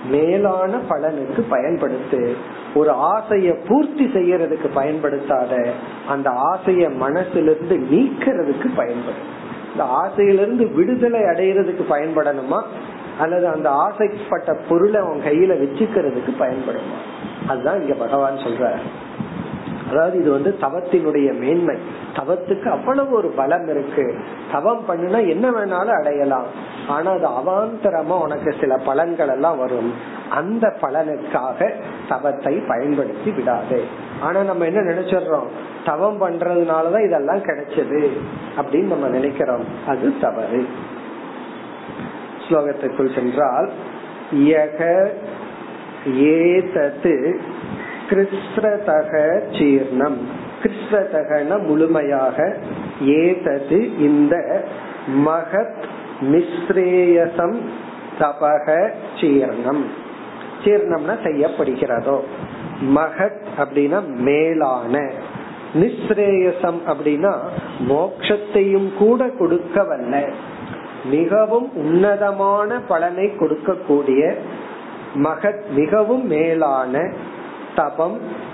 [0.10, 2.34] மேலான பலனுக்கு பயன்படுத்து.
[2.76, 5.72] ஒரு ஆசைய பூர்த்தி செய்யறதுக்கு பயன்படுத்தாத.
[6.08, 9.40] அந்த ஆசைய மனசிலிருந்து நீக்கிறதுக்கு பயன்படும்
[9.72, 12.62] இந்த ஆசையிலிருந்து விடுதலை அடைகிறதுக்கு பயன்படணுமா?
[13.22, 16.92] அல்லது அந்த ஆசைப்பட்ட பொருளை உன் கையில வச்சுக்கிறதுக்கு பயன்படும்?
[17.48, 18.78] அதுதான் இங்க பகவான் சொல்ற
[19.92, 21.78] அதாவது இது வந்து தவத்தினுடைய மேன்மை.
[22.14, 24.16] தவத்துக்கு அவ்வளவு ஒரு பலம் இருக்கு.
[24.52, 26.46] தவம் பண்ணுனா என்ன வேணாலும் அடையலாம்.
[26.88, 29.94] ஆனா அது அவாந்தரமா உனக்கு சில பலன்கள் எல்லாம் வரும்.
[30.30, 31.72] அந்த பலனுக்காக
[32.10, 33.84] தவத்தை பயன்படுத்தி விடாது.
[34.22, 35.48] ஆனா நம்ம என்ன நினைச்சிடறோம்?
[35.86, 38.10] தவம் பண்றதுனாலதான் இதெல்லாம் கிடைச்சது
[38.62, 39.64] அப்படின்னு நம்ம நினைக்கிறோம்.
[39.88, 40.68] அது தவறு.
[42.52, 43.72] ஸ்லோகத்திற்குள் சென்றால்
[44.36, 45.08] யக
[46.06, 47.40] ஏதத்து
[48.10, 50.18] கிருஷ்ணதக சீர்ணம்.
[50.64, 52.58] கிருஷ்ணதகன முழுமையாக
[53.02, 54.64] ஏதது இந்த
[55.26, 55.84] மகத்
[56.22, 57.56] நிஸ்ரேயசம்
[58.20, 59.84] தபக சீர்ணம்.
[60.64, 62.20] சீர்ணம்னா செய்யப்படுகிறதோ.
[62.96, 65.12] மகத் அப்படின்னா மேலான.
[65.74, 67.36] நிஸ்ரேயசம் அப்படின்னா
[67.90, 70.30] மோக்ஷத்தையும் கூட கொடுக்க வல்ல
[71.04, 74.36] மிகவும் உன்னதமான பலனை கொடுக்கக்கூடிய
[75.16, 77.14] மகத் மிகவும் மேலான
[77.76, 78.50] தபம்.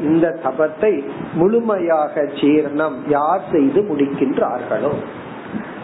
[0.00, 4.92] இந்த தபத்தை முழுமையாக ஜீர்ணம் யார் செய்து முடிக்கின்றார்களோ.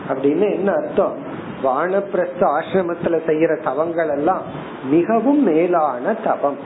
[0.08, 1.16] அப்படின்னு என்ன அர்த்தம்?
[1.64, 4.42] வானப்பிரஸ்த ஆசிரமத்துல செய்யற தவங்கள் எல்லாம்
[4.90, 6.56] மிகவும் மேலான தவம்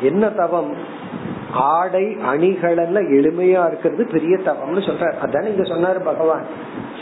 [0.00, 0.76] என்ன தவம்
[1.52, 5.14] ஆடை அணிகள் எல்லாம் எளிமையா இருக்கிறது பெரிய தவம்னு சொல்றாரு.
[5.26, 6.46] அதான் இங்க சொன்னாரு பகவான்.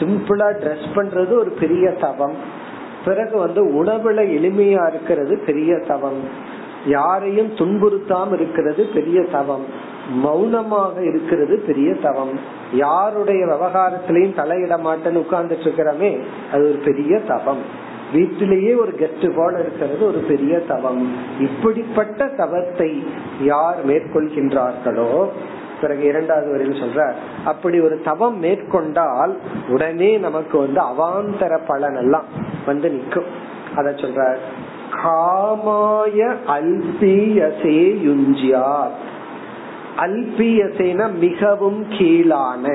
[0.02, 2.34] சிம்பிளா ட்ரெஸ் பண்றது ஒரு பெரிய தவம்.
[3.04, 6.20] பிறகு வந்து உணவுல எளிமையா இருக்கிறது பெரிய தவம்.
[6.86, 9.64] யாரையும் துன்புறுத்தாம இருக்கிறது பெரிய தவம்.
[10.14, 12.38] மௌனமாக இருக்கிறது பெரிய தவம்.
[12.72, 17.90] யாருடைய விவகாரத்திலையும் தலையிட மாட்டேன்னு உட்கார்ந்துட்டு இருக்கிறமே அது ஒரு பெரிய தவம்.
[18.12, 21.12] வீட்டிலேயே ஒரு கெஸ்ட் போல இருக்கிறது ஒரு பெரிய தவம்.
[21.40, 23.04] இப்படிப்பட்ட தவத்தை
[23.42, 25.28] யார் மேற்கொள்கின்றார்களோ
[25.82, 27.00] பிறகு இரண்டாவது வரையில் சொல்ற
[27.44, 29.32] அப்படி ஒரு தவம் மேற்கொண்டால்
[29.68, 32.28] உடனே நமக்கு வந்து அவாந்தர பலன் எல்லாம்
[32.66, 33.30] வந்து நிற்கும்.
[33.76, 34.22] அத சொல்ற
[35.02, 36.18] காமாய
[36.56, 38.94] அல்பியசே யுஞ்சியார்
[40.04, 42.66] அல்பியசேன மிகவும் கீழான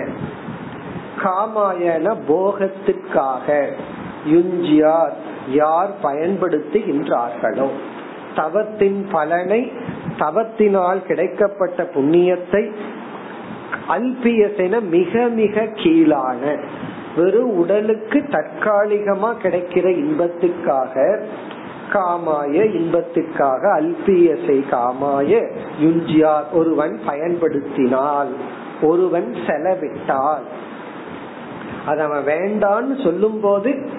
[1.24, 3.48] காமாயன போகத்திற்காக
[4.34, 5.16] யுஞ்சியார்
[5.54, 7.70] யார் பயன்படுத்துகின்றார்களோ
[8.36, 9.62] தவத்தின் பலனை
[10.20, 12.62] தவத்தினால் கிடைக்கப்பட்ட புண்ணியத்தை
[13.90, 16.58] அல்பியசென மிக மிக கீழான
[17.16, 21.24] வெறும் உடலுக்கு தற்காலிகமா கிடைக்கிற இன்பத்துக்காக
[21.94, 25.32] காமாய இன்பத்துக்காக அல்பியசை காமாய
[25.82, 28.34] யுஞ்சியார் ஒருவன் பயன்படுத்தினால்
[28.82, 30.46] ஒருவன் செலவிட்டால்.
[31.86, 33.90] அது அவன் வேண்டான்னு சொல்லும் போது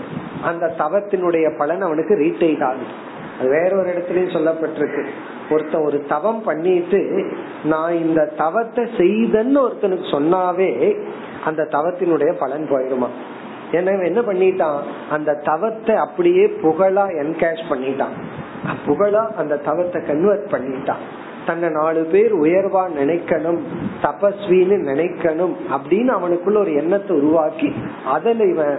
[0.42, 3.06] அந்த தவத்தினுடைய பலன் அவனுக்கு ரீட்டைட் ஆகுது.
[3.42, 5.04] வேற ஒரு இடத்துலயும் சொல்லப்பட்டிருக்கு.
[5.50, 7.24] ஒருத்தன் ஒரு தவம் பண்ணிட்டு
[7.64, 10.96] நான் இந்த தவத்தை செய்தன்னு ஒருத்தனுக்கு சொன்னாவே
[11.44, 13.08] அந்த தவத்தினுடைய பலன் போயிருமா?
[13.72, 14.80] ஏன்னா என்ன பண்ணிட்டான்?
[15.10, 18.14] அந்த தவத்தை அப்படியே புகழா என்கேஷ் பண்ணிட்டான்.
[18.86, 21.04] புகழா அந்த தவத்தை கன்வெர்ட் பண்ணிட்டான்.
[21.46, 23.60] தன்னை நாலு பேர் உயர்வா நினைக்கணும்
[24.02, 27.72] தபஸ்வின்னு நினைக்கணும் அப்படின்னு அவனுக்குள்ள ஒரு எண்ணத்தை உருவாக்கி
[28.04, 28.78] அதில் இவன்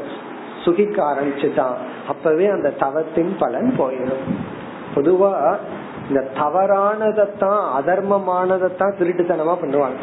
[0.64, 1.76] சுகிக்க ஆரம்பிச்சுட்டான்.
[2.10, 4.26] அப்பவே அந்த தவத்தின் பலன் போயிடும்.
[4.96, 5.32] பொதுவா
[6.08, 10.02] இந்த தவறானதைத்தான் அதர்மமானதைத்தான் திருட்டுத்தனமா பண்ணுவாங்க.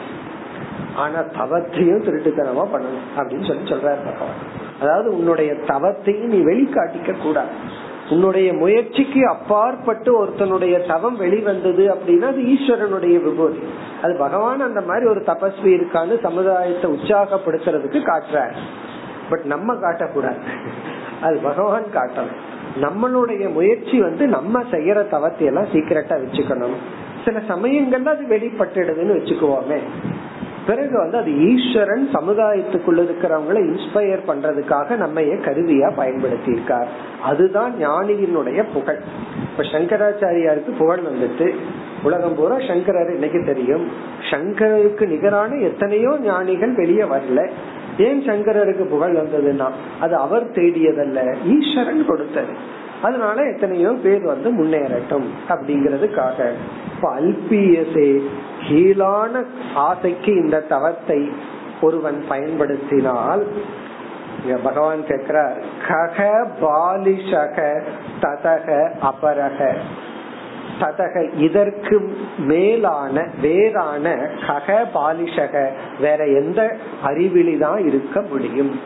[0.96, 4.38] ஆனா தவத்தையும் திருட்டுத்தனமா பண்ணணும் அப்படின்னு சொல்லி சொல்றாரு பகவான்.
[4.80, 7.84] அதாவது உன்னுடைய தவத்தையும் நீ வெளிக்காட்டிக்க கூடாது.
[8.10, 13.62] உன்னுடைய முயற்சிக்கு அப்பாற்பட்டு ஒருத்தனுடைய தவம் வெளிவந்தது அப்படின்னா அது ஈஸ்வரனுடைய விபூதி.
[14.02, 18.54] அது பகவான் அந்த மாதிரி ஒரு தபஸ்வி இருக்கான்னு சமுதாயத்தை உற்சாகப்படுத்துறதுக்கு காட்டுறாரு.
[19.30, 20.40] பட் நம்ம காட்டக்கூடாது.
[21.20, 22.42] அது பகவான் காட்டணும்.
[22.80, 26.76] நம்மளுடைய முயற்சி வந்து நம்ம செய்யற தவத்தை எல்லாம் சீக்கிரட்டா வச்சுக்கணும்.
[27.24, 29.78] சில சமயங்கள்ல அது வெளிப்பட்டுடுதுன்னு வச்சுக்குவோமே.
[30.66, 36.86] பிறகு வந்து அது ஈஸ்வரன் சமுதாயத்துக்குள்ள இருக்கிறவங்களை இன்ஸ்பயர் பண்றதுக்காக நம்ம கருவியா பயன்படுத்தி இருக்கார்
[37.22, 39.00] அதுதான் ஞானியினுடைய புகழ்.
[39.50, 41.54] இப்ப சங்கராச்சாரியாருக்கு புகழ் வந்துட்டு
[42.02, 43.88] உலகம் பூரா சங்கரர் இன்னைக்கு தெரியும்.
[44.30, 47.50] சங்கரருக்கு நிகரான எத்தனையோ ஞானிகள் வெளியே வரல.
[47.98, 49.68] ஏன் சங்கரருக்கு புகழ் வந்ததுன்னா
[50.00, 51.20] அது அவர் தேடியதல்ல
[51.54, 52.54] ஈஸ்வரன் கொடுத்தது.
[53.02, 56.48] அதனால எத்தனையோ பேர் வந்து முன்னேறட்டும் அப்படிங்கறதுக்காக
[56.94, 58.20] இப்ப அல்பியசே
[58.68, 59.42] கீழான
[59.74, 61.30] ஆசைக்கு இந்த தவத்தை
[61.80, 63.44] ஒருவன் பயன்படுத்தினால்
[64.62, 65.56] பகவான் கேக்குறார்
[65.88, 67.58] கக பாலிஷக
[68.20, 69.74] ததக அபரக.
[70.80, 74.14] ததக இதற்கு மேலான வேறான
[74.46, 75.68] கக பாலிஷக.
[76.00, 78.80] வேற எந்த அறிவிலிதான் இருக்க முடியும்?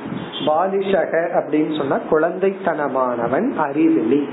[0.47, 4.29] பாலிஷக அப்படின்னு சொன்னா குழந்தைத்தனமானவன் அறிவிலி.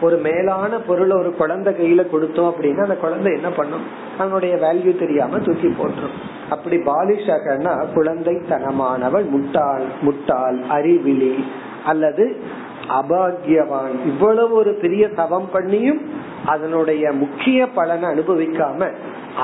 [0.00, 3.82] ஒரு மேலான பொருளை ஒரு குழந்தை கையில கொடுத்தோம் அப்படின்னா அந்த குழந்தை என்ன பண்ணும்?
[4.18, 6.50] அவனுடைய வேல்யூ தெரியாம தூக்கி போட்டுரும்.
[6.50, 11.44] அப்படி பாலிஷகன்னா குழந்தைத்தனமானவள் முட்டாள் முட்டாள் அறிவிலி
[11.84, 12.40] அல்லது
[12.88, 16.00] அபாகியவான் இவ்வளவு ஒரு பெரிய தவம் பண்ணியும்
[16.46, 18.92] அதனுடைய முக்கிய பலனை அனுபவிக்காம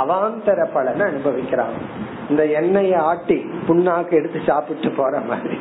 [0.03, 1.75] அவாந்தர பலனை அனுபவிக்கிறான்.
[2.31, 5.57] இந்த எண்ணெயை ஆட்டி புண்ணாக்கு எடுத்து சாப்பிட்டு போற மாதிரி.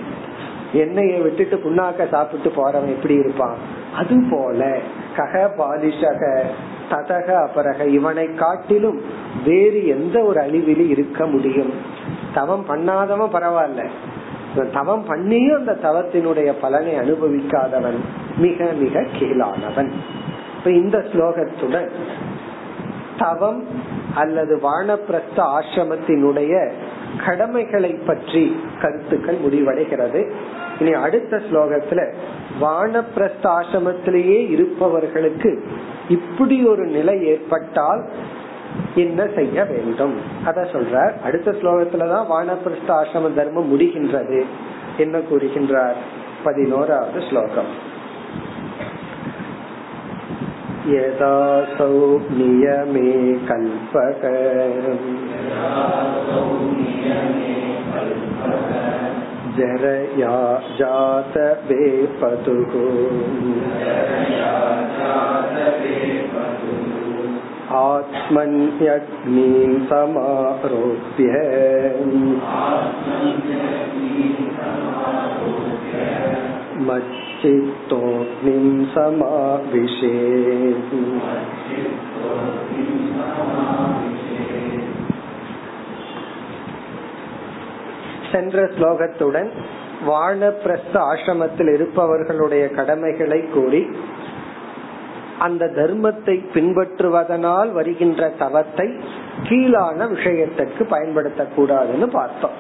[0.74, 3.56] எண்ணெயை விட்டுட்டு புண்ணாக்க சாப்பிட்டு போறவன் எப்படி இருப்பான்?
[3.96, 4.78] அது போல
[5.16, 6.42] கக பாலிஷக
[6.90, 9.02] ததக அபரக இவனை காட்டிலும்
[9.46, 11.74] வேறு எந்த ஒரு அழிவிலும் இருக்க முடியும்.
[12.34, 13.90] தவம் பண்ணாதவன் பரவாயில்ல.
[14.74, 18.00] தவம் பண்ணியும் அந்த தவத்தினுடைய பலனை அனுபவிக்காதவன்
[18.38, 19.92] மிக மிக கீழானவன்.
[20.58, 21.90] இப்ப இந்த ஸ்லோகத்துடன்
[23.18, 23.68] தவம்
[24.16, 26.72] அல்லது வானப்பிரஸ்த ஆசிரமத்தினுடைய
[27.26, 30.32] கடமைகளை பற்றி கருத்துக்கள் முடிவடைகிறது.
[30.80, 32.14] இனி அடுத்த ஸ்லோகத்துல
[32.62, 35.64] வானப்பிரஸ்த ஆசிரமத்திலேயே இருப்பவர்களுக்கு
[36.10, 38.10] இப்படி ஒரு நிலை ஏற்பட்டால்
[38.95, 44.41] என்ன செய்ய வேண்டும் அத சொல்ற அடுத்த ஸ்லோகத்துலதான் வானப்பிரஸ்த ஆசிரம தர்மம் முடிகின்றது
[44.99, 46.01] என்ன கூறுகின்றார்
[46.45, 47.71] பதினோராவது ஸ்லோகம்
[50.89, 51.95] यदासौ
[52.31, 53.13] नियमे
[53.49, 54.23] कल्पक
[59.57, 60.37] जरया
[60.79, 61.37] जात
[61.69, 62.73] बेपतुः
[67.83, 71.31] आत्मन्यग्नीं समारोप्य
[77.39, 80.15] मच्चित्तोऽग्निं समाविशे
[88.31, 89.51] சென்ற ஸ்லோகத்துடன்
[90.07, 93.83] வானப்பிரஸ்த ஆசிரமத்தில் இருப்பவர்களுடைய கடமைகளை கூறி
[95.42, 98.88] அந்த தர்மத்தை பின்பற்றுவதனால் வருகின்ற தவத்தை
[99.44, 102.58] கீழான விஷயத்திற்கு பயன்படுத்தக்கூடாதுன்னு பார்த்தோம்.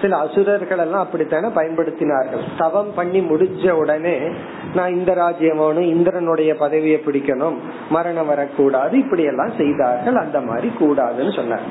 [0.00, 2.44] சில அசுரர்கள் எல்லாம் அப்படித்தானே பயன்படுத்தினார்கள்.
[2.58, 4.14] தவம் பண்ணி முடிஞ்ச உடனே
[4.74, 7.58] நான் இந்த ராஜ்யம் வேணும் இந்திரனுடைய பதவியை பிடிக்கணும்
[7.90, 11.66] மரணம் வரக்கூடாது இப்படி எல்லாம் செய்தார்கள் அந்த மாதிரி கூடாதுன்னு சொன்னார்.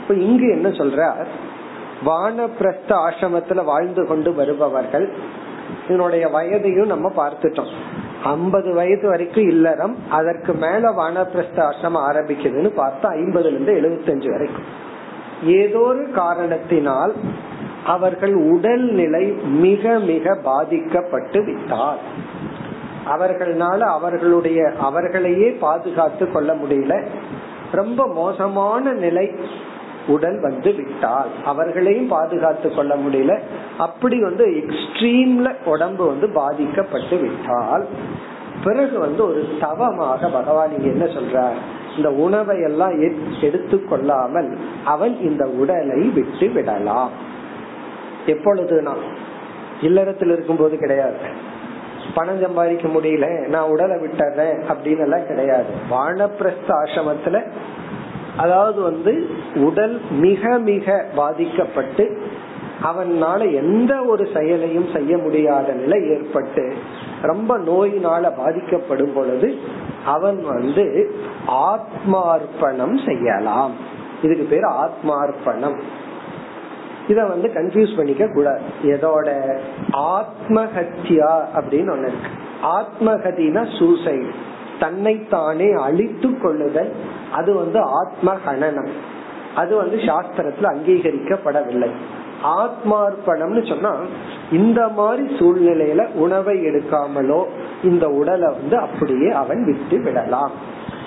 [0.00, 1.26] இப்ப இங்கு என்ன சொல்றார்?
[2.06, 5.06] வானப்பிரஸ்த ஆசிரமத்துல வாழ்ந்து கொண்டு வருபவர்கள்
[5.84, 7.72] இதனுடைய வயதையும் நம்ம பார்த்துட்டோம்.
[8.24, 14.84] ஐம்பது வயது வரைக்கும் இல்லறம் அதற்கு மேல வானப்பிரஸ்த ஆசிரமம் ஆரம்பிக்குதுன்னு பார்த்தா ஐம்பதுல இருந்து எழுபத்தஞ்சு வரைக்கும்.
[15.42, 17.14] ஏதோ ஒரு காரணத்தினால்
[17.86, 21.98] அவர்கள் உடல்நிலை மிக மிக பாதிக்கப்பட்டு விட்டார்.
[23.06, 27.06] அவர்களால அவர்களுடைய அவர்களையே பாதுகாத்து கொள்ள முடியல.
[27.72, 29.34] ரொம்ப மோசமான நிலை.
[30.08, 33.40] உடல் வந்து விட்டால் அவர்களையும் பாதுகாத்து கொள்ள முடியல.
[33.78, 37.86] அப்படி வந்து எக்ஸ்ட்ரீம்ல உடம்பு வந்து பாதிக்கப்பட்டு விட்டால்
[38.64, 41.56] பிறகு வந்து ஒரு தவமாக பகவான் இங்க என்ன சொல்றார்?
[41.96, 43.00] இந்த உணவை எல்லாம்
[43.40, 47.10] எடுத்து கொள்ளாமல் அவன் இந்த உடலை விட்டு விடலாம்.
[48.26, 48.94] எப்பொழுதுனா?
[49.82, 51.16] இல்லறத்தில் இருக்கும் போது கிடையாது.
[52.14, 55.66] பணம் சம்பாதிக்க முடியல நான் உடலை விட்டுறேன் அப்படின்னு எல்லாம் கிடையாது.
[55.90, 57.50] வானப்பிரஸ்த ஆசிரமத்துல
[58.36, 62.22] அதாவது வந்து உடல் மிக மிக பாதிக்கப்பட்டு
[62.82, 66.74] அவனால எந்த ஒரு செயலையும் செய்ய முடியாத நிலை ஏற்பட்டு
[67.22, 69.58] ரொம்ப நோயினால பாதிக்கப்படும் பொழுது
[70.04, 71.14] அவன் வந்து
[71.46, 73.72] ஆத்மார்ப்பணம் செய்யலாம்.
[74.22, 75.80] இதுக்கு பேர் ஆத்மார்ப்பணம்.
[77.08, 78.60] இத வந்து கன்ஃபியூஸ் பண்ணிக்க கூடாது.
[78.82, 79.58] எதோட
[79.92, 82.30] ஆத்மஹத்யா அப்படின்னு ஒண்ணு இருக்கு.
[82.62, 86.92] ஆத்மகதினா சூசைட் தன்னைத்தானே அழித்து கொள்ளுதல்
[87.36, 88.92] அது வந்து ஆத்ம ஹனனம்
[89.54, 91.90] அது வந்து சாஸ்திரத்துல அங்கீகரிக்கப்படவில்லை.
[92.42, 93.96] ஆத்மார்ப்பணம்னு சொன்னா
[94.52, 97.44] இந்த மாதிரி சூழ்நிலையில உணவை எடுக்காமலோ
[97.82, 100.50] இந்த உடலை வந்து அப்படியே அவன் விட்டு விடலாம்.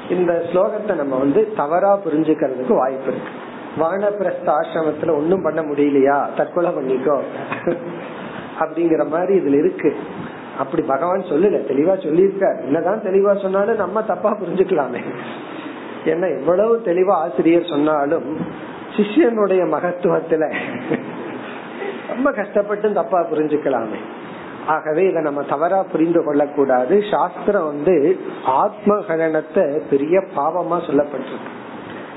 [0.10, 3.32] இந்த ஸ்லோகத்தை நம்ம வந்து தவறா புரிஞ்சுக்கிறதுக்கு வாய்ப்பு இருக்கு.
[3.80, 6.28] வானப்பிரஸ்த ஆசிரமத்துல ஒன்னும் பண்ண முடியலையா?
[6.38, 7.20] தற்கொலை பண்ணிக்கோ.
[8.60, 9.96] அப்படிங்கிற மாதிரி இதுல இருக்கு.
[10.60, 12.64] அப்படி பகவான் சொல்லல தெளிவா சொல்லியிருக்காரு.
[12.66, 15.02] என்னதான் தெளிவா சொன்னாலும் நம்ம தப்பா புரிஞ்சுக்கலாமே.
[16.06, 18.38] ஏன்னா எவ்வளவு தெளிவா ஆசிரியர் சொன்னாலும்
[18.98, 20.56] சிஷியனுடைய மகத்துவத்துல
[22.08, 24.00] ரொம்ப கஷ்டப்பட்டு தப்பா புரிஞ்சுக்கலாமே.
[24.68, 27.04] ஆகவே இதை நம்ம தவறா புரிந்து கொள்ளக்கூடாது.
[27.12, 31.54] சாஸ்திரம் வந்து ஆத்மகலனத்தை பெரிய பாவமா சொல்லப்பட்டிருக்கு.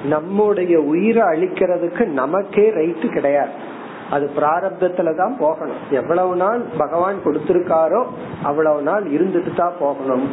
[0.05, 3.71] நம்முடைய உயிரை அழிக்கிறதுக்கு நமக்கே ரைட்டு கிடையாது.
[4.15, 5.81] அது பிராரப்தத்துல தான் போகணும்.
[5.91, 8.01] எவ்வளவு நாள் பகவான் கொடுத்திருக்காரோ
[8.43, 10.27] அவ்வளவு நாள் இருந்துட்டு தான் போகணும்.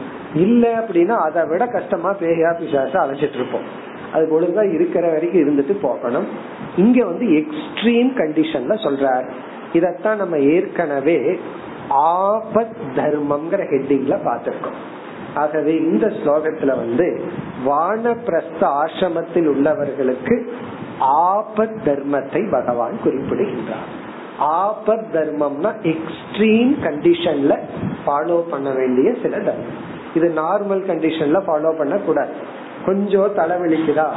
[0.45, 3.67] இல்ல அப்படின்னா அதை விட கஷ்டமா பேயா பிசாச அழைச்சிட்டு இருப்போம்
[4.13, 6.27] அது ஒழுங்கா இருக்கிற வரைக்கும் இருந்துட்டு போகணும்.
[6.75, 9.27] இங்க வந்து எக்ஸ்ட்ரீம் கண்டிஷன்ல சொல்றார்.
[9.73, 11.17] இதத்தான் நம்ம ஏற்கனவே
[12.19, 14.79] ஆபத் தர்மம்ங்கிற ஹெட்டிங்ல பார்த்திருக்கோம்.
[15.35, 17.07] ஆகவே இந்த ஸ்லோகத்துல வந்து
[17.65, 20.35] வானப்பிரஸ்த ஆசிரமத்தில் உள்ளவர்களுக்கு
[20.99, 23.89] ஆபத் தர்மத்தை பகவான் குறிப்பிடுகின்றார்.
[24.39, 27.59] ஆபத் தர்மம்னா எக்ஸ்ட்ரீம் கண்டிஷன்ல
[28.05, 29.97] ஃபாலோ பண்ண வேண்டிய சில தர்மம்.
[30.15, 32.31] இது நார்மல் கண்டிஷன்ல ஃபாலோ பண்ண கூடாது
[32.85, 34.07] கொஞ்சம் தலைவலிக்குதா?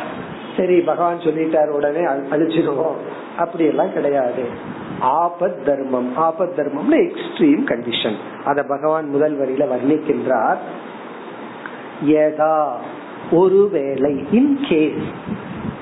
[0.57, 2.95] சரி பகவான் சொல்லிட்டார் உடனே அழிச்சிடுவோம்
[3.39, 4.45] அப்படி எல்லாம் கிடையாது.
[5.01, 10.57] ஆபத் தர்மம் ஆபத் தர்மம்னு எக்ஸ்ட்ரீம் கண்டிஷன் அத பகவான் முதல் வரியில வர்ணிக்கின்றார்.
[12.03, 12.81] ஏதா
[13.31, 15.09] ஒருவேளை இன் கேஸ்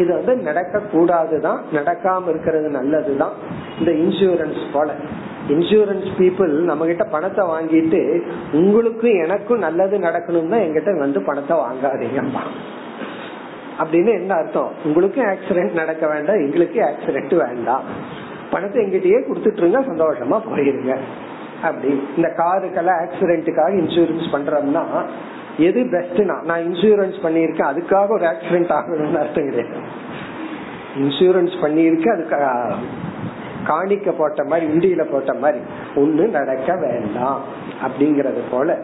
[0.00, 3.32] இது வந்து நடக்க கூடாதுதான் நடக்காம இருக்கிறது நல்லதுதான்.
[3.78, 4.92] இந்த இன்சூரன்ஸ் போல.
[5.48, 8.20] இன்சூரன்ஸ் பீப்புள் நம்ம கிட்ட பணத்தை வாங்கிட்டு
[8.52, 12.44] உங்களுக்கும் எனக்கும் நல்லது நடக்கணும்னா எங்கிட்ட வந்து பணத்தை வாங்காதீங்கம்மா
[13.80, 14.72] அப்படின்னு என்ன அர்த்தம்?
[14.84, 17.82] உங்களுக்கும் ஆக்சிடென்ட் நடக்க வேண்டாம் எங்களுக்கும் ஆக்சிடென்ட் வேண்டாம்.
[18.50, 20.96] பணத்தை எங்கிட்டயே கொடுத்துட்டு இருங்க சந்தோஷமா போயிருங்க.
[21.62, 22.08] அப்படி.
[22.16, 24.84] இந்த காருக்கெல்லாம் ஆக்சிடென்ட்டுக்காக இன்சூரன்ஸ் பண்றோம்னா
[25.66, 29.80] எது பெஸ்ட்னா நான் இன்சூரன்ஸ் பண்ணியிருக்கேன் அதுக்காக ஒரு ஆக்சிடென்ட் ஆகணும்னு அர்த்தம் கிடையாது.
[31.04, 32.48] இன்சூரன்ஸ் பண்ணியிருக்கேன் அதுக்காக
[33.68, 35.60] காணிக்க போட்ட மாதிரி உண்டியில போட்ட மாதிரி.
[36.02, 37.40] ஒண்ணு நடக்க வேண்டாம்
[37.84, 38.78] அப்படிங்கறது போல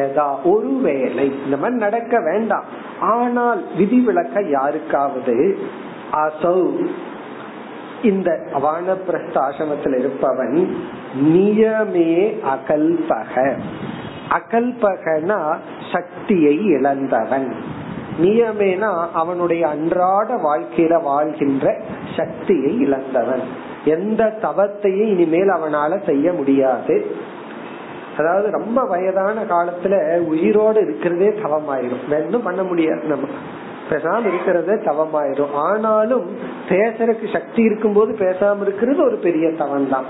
[0.00, 2.66] ஏதா ஒரு வேலை இந்த மாதிரி நடக்க வேண்டாம்.
[3.12, 5.36] ஆனால் விதிவிலக்க யாருக்காவது
[6.24, 6.58] அசௌ
[8.10, 8.30] இந்த
[8.64, 10.56] வானப்பிரஸ்த ஆசிரமத்தில் இருப்பவன்
[11.26, 12.12] நியமே
[12.54, 13.34] அகல்பக.
[14.32, 15.56] அகல்பகனா
[15.92, 17.54] சக்தியை இழந்தவன்.
[18.22, 21.80] நியமேனா அவனுடைய அன்றாட வாழ்க்கையில வாழ்கின்ற
[22.16, 23.42] சக்தியை இழந்தவன்.
[23.84, 27.16] எந்த தவத்தையும் இனிமேல் அவனால செய்ய முடியாது.
[28.18, 32.08] அதாவது ரொம்ப வயதான காலத்துல உயிரோடு இருக்கிறதே தவமாயிரும்.
[32.08, 33.28] வேணும் பண்ண முடியாது நம்ம.
[33.90, 35.52] பேசாம இருக்கிறதே தவமாயிரும்.
[35.52, 36.36] ஆனாலும்
[36.68, 40.04] பேசுறதுக்கு சக்தி இருக்கும் போது பேசாம இருக்கிறது ஒரு பெரிய தவம் தான்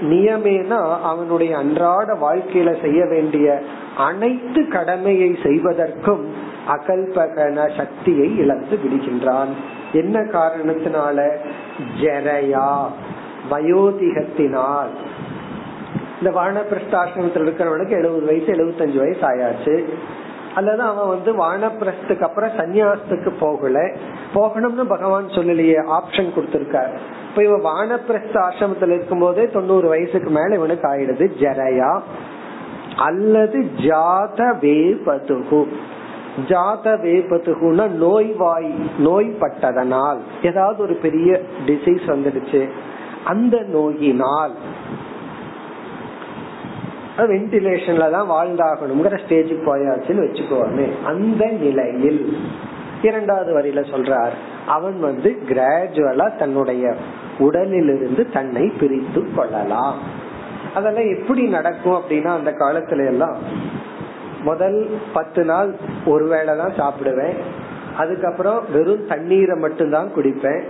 [0.00, 3.62] நியமேனா அவனுடைய அன்றாட வாழ்க்கையில செய்ய வேண்டிய
[3.96, 6.34] அனைத்து கடமையை செய்வதற்கும்
[6.68, 9.48] அகல்பகன சக்தியை இழந்து விடுகின்றான்.
[9.92, 11.36] என்ன காரணத்தினால?
[12.00, 12.86] ஜெரையா
[13.50, 14.90] வயோதிகத்தினால்.
[16.22, 19.84] இந்த வானப்பிரஸ்தாசிரமத்தில் இருக்கிறவனுக்கு எழுபது வயசு எழுபத்தஞ்சு வயசு ஆயாச்சு.
[20.54, 23.92] அல்லது அவன் வந்து வானப்பிரஸ்துக்கு அப்புறம் சன்னியாசத்துக்கு போகல.
[24.34, 26.98] போகணும்னு பகவான் சொல்லலையே ஆப்ஷன் கொடுத்திருக்காரு.
[27.30, 31.42] இப்ப இவன் வானப்பிரஸ்த ஆசிரமத்துல இருக்கும் போதே தொண்ணூறு வயசுக்கு மேல இவனுக்கு ஆயிடுது.
[31.42, 32.00] ஜரையா.
[32.96, 35.66] அல்லது ஜாத வேபதுகு
[36.48, 38.74] ஜாத வேபதுகுனா நோய்வாய்
[39.04, 40.18] நோய்பட்டதனால்.
[40.42, 42.68] ஏதாவது ஒரு பெரிய டிசீஸ் வந்துடுச்சு.
[43.24, 44.54] அந்த நோயினால்
[47.16, 50.88] வென்டிலேஷன்ல தான் வாழ்ந்தாகணுங்கிற ஸ்டேஜுக்கு போயாச்சுன்னு வச்சுக்கோமே.
[51.04, 52.38] அந்த நிலையில்
[53.02, 54.30] இரண்டாவது வரியில சொல்றார்
[54.66, 56.94] அவன் வந்து கிராஜுவலா தன்னுடைய
[57.38, 59.98] உடலிலிருந்து தன்னை பிரித்து கொள்ளலாம்.
[60.74, 63.38] அதெல்லாம் எப்படி நடக்கும் அப்படின்னா அந்த காலத்துல எல்லாம்
[64.42, 65.74] முதல் பத்து நாள்
[66.06, 67.36] ஒருவேளை தான் சாப்பிடுவேன்.
[67.96, 70.62] அதுக்கப்புறம் வெறும் தண்ணீரை மட்டும்தான் குடிப்பேன்.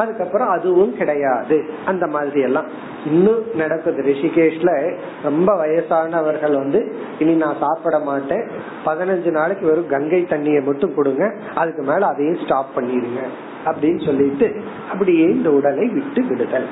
[0.00, 1.64] அதுக்கப்புறம் அதுவும் கிடையாது.
[1.86, 2.64] அந்த மாதிரி எல்லாம்
[3.06, 4.02] இன்னும் நடக்குது.
[4.02, 8.48] ரிஷிகேஷ்ல ரொம்ப வயசானவர்கள் வந்து இனி நான் சாப்பிட மாட்டேன்.
[8.86, 11.34] பதினஞ்சு நாளைக்கு வெறும் கங்கை தண்ணியை மட்டும் கொடுங்க.
[11.54, 13.26] அதுக்கு மேல அதையும் ஸ்டாப் பண்ணிடுங்க.
[13.64, 14.60] அப்படின்னு சொல்லிட்டு
[14.92, 16.66] அப்படியே இந்த உடலை விட்டு விடுதல்.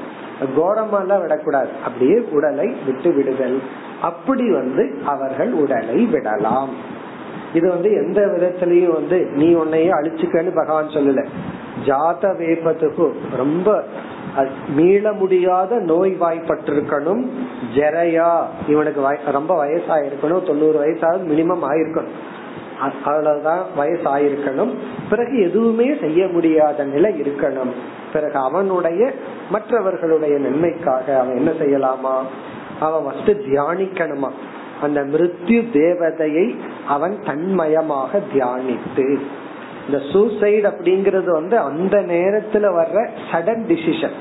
[0.57, 1.69] கோரமெல்லாம் விடக்கூடாது.
[1.85, 3.63] அப்படியே உடலை விட்டு விடுதல்.
[4.03, 6.97] அப்படி வந்து அவர்கள் உடலை விடலாம்.
[7.55, 11.27] இது வந்து எந்த விதத்திலயும் வந்து நீ உன்னையே அழிச்சுக்கன்னு பகவான் சொல்லல.
[11.87, 13.85] ஜாத வேபதுகு ரொம்ப
[14.75, 17.27] மீள முடியாத நோய் வாய்ப்பட்டிருக்கணும்
[17.75, 20.43] ஜெரையா இவனுக்கு ரொம்ப வயசாயிருக்கணும்.
[20.43, 22.17] தொண்ணூறு வயசாவது மினிமம் ஆயிருக்கணும்.
[23.05, 24.75] அவ்வளவுதான் வயசாயிருக்கணும்.
[25.11, 27.71] பிறகு எதுவுமே செய்ய முடியாத நிலை இருக்கணும்.
[28.13, 29.13] பிறகு அவனுடைய
[29.51, 32.17] மற்றவர்களுடைய நன்மைக்காக அவன் என்ன செய்யலாமா?
[32.81, 34.31] அவன் ஃபர்ஸ்ட் தியானிக்கணுமா?
[34.83, 36.57] அந்த மிருத்யு தேவதையை
[36.87, 39.19] அவன் தன்மயமாக தியானித்து
[39.89, 44.17] இந்த சூசைட் அப்படிங்கறது வந்து அந்த நேரத்துல வர்ற சடன் டிசிஷன்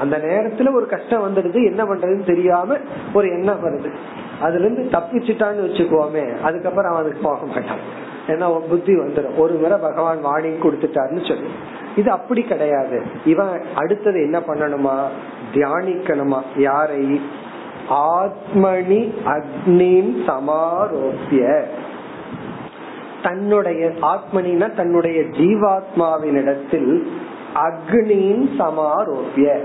[0.00, 2.76] அந்த நேரத்துல ஒரு கஷ்டம் வந்துடுது என்ன பண்றதுன்னு தெரியாம
[3.14, 3.94] ஒரு எண்ணம் வருது.
[4.40, 8.10] அதுல இருந்து தப்பிச்சுட்டான்னு வச்சுக்கோமே அதுக்கப்புறம் அவன் அதுக்கு போக மாட்டான்.
[8.26, 9.36] ஏன்னா புத்தி வந்துடும்.
[9.36, 11.48] ஒரு முறை பகவான் வாணி கொடுத்துட்டாருன்னு சொல்லி.
[11.96, 13.02] இது அப்படி கிடையாது.
[13.24, 15.00] இவன் அடுத்தது என்ன பண்ணணுமா?
[15.54, 16.42] தியானிக்கணுமா?
[16.56, 17.20] யாரை?
[17.90, 21.62] ஆத்மனி அக்னின் சமாரோப்பிய.
[23.22, 27.02] தன்னுடைய ஆத்மனினா தன்னுடைய ஜீவாத்மாவினிடத்தில்
[27.54, 29.58] அக்னியின் சமாரோபிய.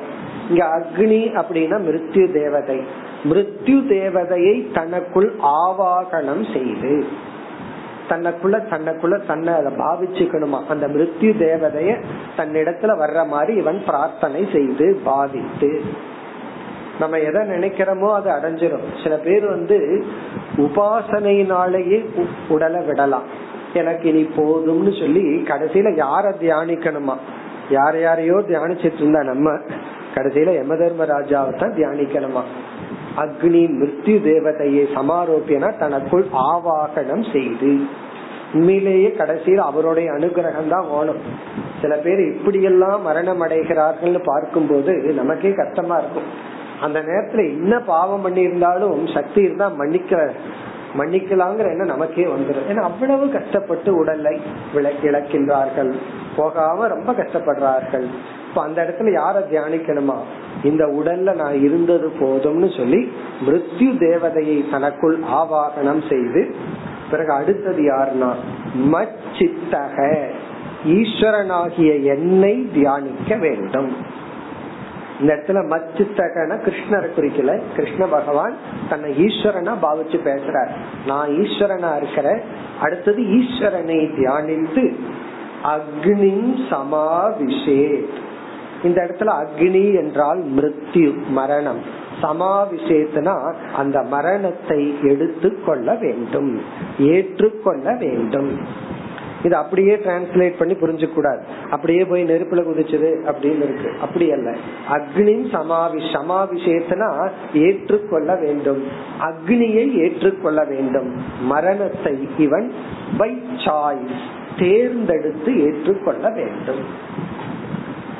[0.49, 2.81] இங்க அக்னி அப்படின்னா மிருத்யு தேவதை.
[3.23, 7.05] மிருத்யு தேவதையை தனக்குள் ஆவாகனம் செய்து
[8.09, 10.65] தன்னைக்குள்ள தன்னைக்குள்ள தன்னை அதை பாவிச்சுக்கணுமா?
[10.67, 12.01] அந்த மிருத்யு தேவதைய
[12.37, 15.83] தன்னிடத்துல வர்ற மாதிரி இவன் பிரார்த்தனை செய்து பாதித்து
[16.99, 18.85] நம்ம எதை நினைக்கிறோமோ அது அடைஞ்சிரும்.
[19.03, 19.77] சில பேர் வந்து
[20.57, 21.99] உபாசனையினாலேயே
[22.47, 23.27] உடலை விடலாம்.
[23.73, 27.15] எனக்கு இனி போதும்னு சொல்லி கடைசியில யார தியானிக்கணுமா?
[27.69, 29.49] யார் யாரையோ தியானிச்சிட்டு இருந்தா நம்ம
[30.15, 32.43] கடைசியில யம தர்மராஜாவை தான் தியானிக்கணுமா?
[33.17, 37.71] அக்னி மிருத்யு தேவதையை சமாரோப்பியனா தனக்குள் ஆவாகனம் செய்து.
[38.53, 41.21] உண்மையிலேயே கடைசியில் அவருடைய அனுகிரகம் தான் ஓணும்
[41.81, 46.29] சில பேர் இப்படியெல்லாம் மரணம் அடைகிறார்கள் பார்க்கும்போது நமக்கே கஷ்டமா இருக்கும்.
[46.81, 50.33] அந்த நேரத்துல என்ன பாவம் பண்ணி இருந்தாலும் சக்தி இருந்தா மன்னிக்க
[50.97, 54.41] மன்னிக்கலாங்கிற எண்ணம் நமக்கே வந்துடும் ஏன்னா அவ்வளவு கஷ்டப்பட்டு உடலை
[54.75, 55.91] இழக்கின்றார்கள்.
[56.35, 58.05] போகாம ரொம்ப கஷ்டப்படுறார்கள்.
[58.49, 60.15] இப்ப அந்த இடத்துல யார தியானிக்கணுமா?
[60.63, 63.11] இந்த உடல்ல நான் இருந்தது போதும்னு சொல்லி
[63.45, 66.55] மிருத்யு தேவதையை தனக்குள் ஆவாகனம் செய்து
[67.11, 68.33] பிறகு அடுத்தது யாருன்னா?
[68.77, 70.25] மச்சித்தக.
[70.87, 73.91] ஈஸ்வரனாகிய என்னை தியானிக்க வேண்டும்.
[75.21, 77.61] இந்த இடத்துல மச்சித்தகன கிருஷ்ணரை குறிக்கல.
[77.75, 78.55] கிருஷ்ண பகவான்
[78.89, 80.71] தன்னை ஈஸ்வரனா பாவிச்சு பேசுறார்.
[81.07, 82.41] நான் ஈஸ்வரனா இருக்கிற
[82.81, 84.83] அடுத்தது ஈஸ்வரனை தியானித்து
[85.63, 86.33] அக்னி
[86.69, 88.05] சமாவிஷே
[88.83, 91.81] இந்த இடத்துல அக்னி என்றால் மிருத்யு மரணம்.
[92.21, 93.35] சமாவிஷேத்னா
[93.75, 96.61] அந்த மரணத்தை எடுத்து கொள்ள வேண்டும்
[96.99, 98.51] ஏற்றுக்கொள்ள வேண்டும்.
[99.43, 101.39] இது அப்படியே டிரான்ஸ்லேட் பண்ணி புரிஞ்சுக்கூடாது.
[101.69, 103.91] அப்படியே போய் நெருப்புல குதிச்சது அப்படின்னு இருக்கு.
[104.01, 104.55] அப்படி அல்ல.
[104.89, 108.81] அக்னி சமாவி சமாவிஷேத்தனா ஏற்றுக்கொள்ள வேண்டும்.
[109.19, 111.11] அக்னியை ஏற்றுக்கொள்ள வேண்டும்.
[111.41, 112.71] மரணத்தை இவன்
[113.17, 114.25] பை சாய்ஸ்
[114.59, 116.83] தேர்ந்தெடுத்து ஏற்றுக்கொள்ள வேண்டும்.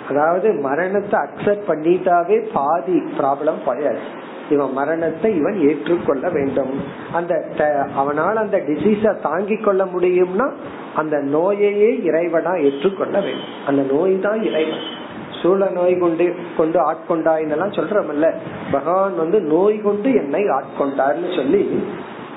[0.10, 4.16] அதாவது மரணத்தை அக்செப்ட் பண்ணிட்டாவே பாதி ப்ராப்ளம் போயாச்சு
[4.50, 6.82] இவன் மரணத்தை இவன் ஏற்றுக்கொள்ள வேண்டும்.
[7.14, 7.34] அந்த
[7.96, 10.50] அவனால் அந்த டிசீஸ தாங்கிக் கொள்ள முடியும்னா
[10.98, 13.54] அந்த நோயையே இறைவனா ஏற்றுக்கொள்ள வேண்டும்.
[13.66, 14.86] அந்த நோய் தான் இறைவன்.
[15.42, 16.26] சூழ நோய் கொண்டு
[16.58, 18.28] கொண்டு ஆட்கொண்டாயின்னெல்லாம் சொல்றமல்ல
[18.72, 21.62] பகவான் வந்து நோய் கொண்டு என்னை ஆட்கொண்டார்னு சொல்லி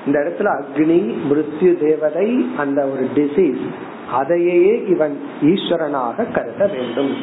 [0.05, 0.99] இந்த இடத்துல அக்னி
[1.29, 3.63] மிருத்யு தேவதை அந்த ஒரு டிசீஸ்
[4.11, 7.13] அதையே இவன் ஈஸ்வரனாக கருத வேண்டும்.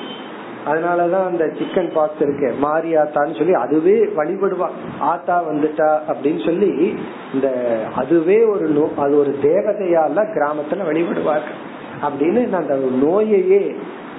[0.70, 2.54] அதனாலதான் அந்த சிக்கன் பாக்ஸ் இருக்கு.
[2.62, 4.68] மாரியாத்தான்னு சொல்லி அதுவே வழிபடுவா.
[4.98, 6.96] ஆத்தா வந்துட்டா அப்படின்னு சொல்லி
[7.34, 11.58] இந்த அதுவே ஒரு நோ அது ஒரு தேவதையால கிராமத்துல வழிபடுவார்கள்
[12.02, 13.62] அப்படின்னு அந்த நோயையே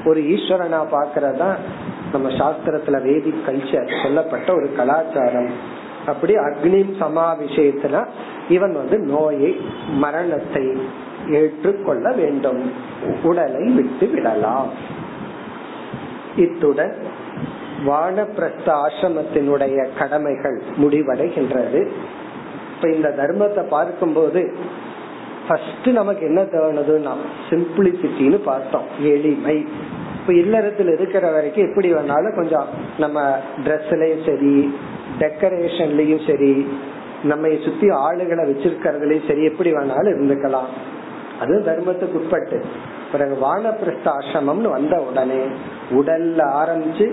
[0.06, 1.50] ஒரு ஈஸ்வரனா பாக்குறதா
[2.12, 5.52] நம்ம சாஸ்திரத்துல வேதி கல்ச்சர் சொல்லப்பட்ட ஒரு கலாச்சாரம்.
[6.06, 8.08] அப்படி அக்னி சமாவிஷயத்துல
[8.50, 9.62] இவன் வந்து நோயை
[9.94, 10.66] மரணத்தை
[11.30, 12.72] ஏற்றுக்கொள்ள வேண்டும்.
[13.24, 14.70] உடலை விட்டு விடலாம்.
[16.36, 16.96] இத்துடன்
[17.88, 21.88] வானப்பிரஸ்த ஆசிரமத்தினுடைய கடமைகள் முடிவடைகின்றது.
[22.76, 24.56] இப்ப இந்த தர்மத்தை பார்க்கும்போது
[25.48, 27.12] ஃபர்ஸ்ட் நமக்கு என்ன தோணுதுன்னா
[27.50, 28.84] சிம்பிளிசிட்டின்னு பார்த்தோம்.
[29.00, 29.66] எளிமை.
[30.22, 32.68] இப்ப இல்லறத்தில் இருக்கிற வரைக்கும் எப்படி வேணாலும் கொஞ்சம்
[32.98, 34.74] நம்ம ட்ரெஸ்லயும் சரி
[35.20, 36.68] டெக்கரேஷன்லயும் சரி
[37.24, 40.70] நம்ம சுத்தி ஆளுகளை வச்சிருக்கிறதுலயும் சரி எப்படி வேணாலும் இருந்துக்கலாம்.
[41.40, 42.66] அது தர்மத்துக்கு உட்பட்டு.
[43.12, 45.42] பிறகு வானப்பிரஸ்த ஆசிரமம்னு வந்த உடனே
[45.92, 47.08] உடல்ல ஆரம்பிச்சு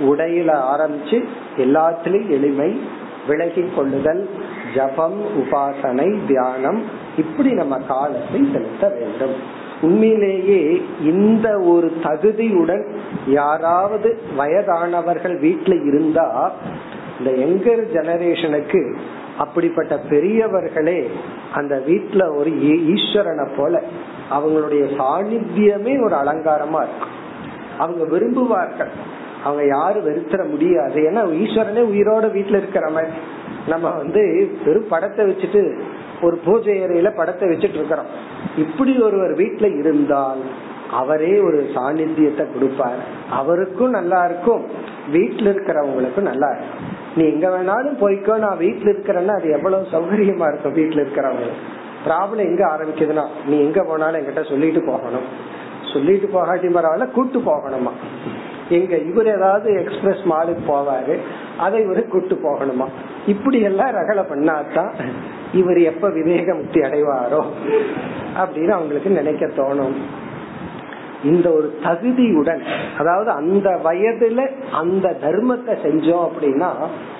[0.00, 1.18] உடையில ஆரம்பிச்சு
[1.56, 2.80] எல்லாத்திலையும் எளிமை
[3.28, 4.28] விலகி கொள்ளுதல்
[4.74, 6.82] ஜபம் உபாசனை தியானம்
[7.16, 9.34] இப்படி நம்ம காலத்தை செலுத்த வேண்டும்.
[9.80, 12.84] உண்மையிலேயே இந்த ஒரு தகுதியுடன்
[13.26, 16.52] யாராவது வயதானவர்கள் வீட்டில் இருந்தா
[17.18, 18.94] இந்த எங்கர் ஜெனரேஷனுக்கு
[19.38, 21.10] அப்படிப்பட்ட பெரியவர்களே
[21.52, 22.50] அந்த வீட்டுல ஒரு
[22.94, 23.82] ஈஸ்வரனை போல
[24.36, 27.20] அவங்களுடைய சாநித்தியமே ஒரு அலங்காரமா இருக்கும்
[27.78, 28.92] அவங்க விரும்புவார்கள்.
[29.44, 31.00] அவங்க யாரும் வெறுத்தர முடியாது.
[31.00, 33.08] ஏன்னா ஈஸ்வரனே உயிரோட வீட்டுல இருக்கிறவன்
[33.68, 35.80] நம்ம வந்து வெறும் படத்தை வச்சுட்டு
[36.22, 38.04] ஒரு பூஜை அறையில படத்தை வச்சுட்டு இருக்கிறோம்.
[38.56, 40.38] இப்படி ஒருவர் வீட்டுல இருந்தால்
[40.90, 43.00] அவரே ஒரு சாநித்தியத்தை கொடுப்பார்.
[43.30, 44.66] அவருக்கும் நல்லா இருக்கும்.
[45.12, 46.88] வீட்டுல இருக்கிறவங்களுக்கும் நல்லா இருக்கும்.
[47.16, 48.36] நீ எங்க வேணாலும் போய்க்கோ.
[48.36, 51.62] நான் வீட்டுல இருக்கிறேன்னா அது எவ்வளவு சௌகரியமா இருக்கும் வீட்டுல இருக்கிறவங்களுக்கு.
[52.06, 55.26] ப்ராப்ளம் எங்க ஆரம்பிக்குதுன்னா நீ எங்க போனாலும் எங்கிட்ட சொல்லிட்டு போகணும்.
[55.92, 57.92] சொல்லிட்டு போகாட்டி பரவாயில்ல கூட்டு போகணுமா?
[58.68, 61.18] எங்க இவர் ஏதாவது எக்ஸ்பிரஸ் மாலுக்கு போவாரு
[61.58, 62.86] அதை இவரு கூட்டு போகணுமா?
[63.26, 64.92] இப்படி எல்லாம் ரகலை பண்ணாதான்
[65.52, 67.42] இவர் எப்ப விவேக முக்தி அடைவாரோ
[68.36, 69.96] அப்படின்னு அவங்களுக்கு நினைக்க தோணும்.
[71.24, 72.62] இந்த ஒரு தகுதியுடன்
[72.98, 76.70] அதாவது அந்த வயதுல அந்த தர்மத்தை செஞ்சோம் அப்படின்னா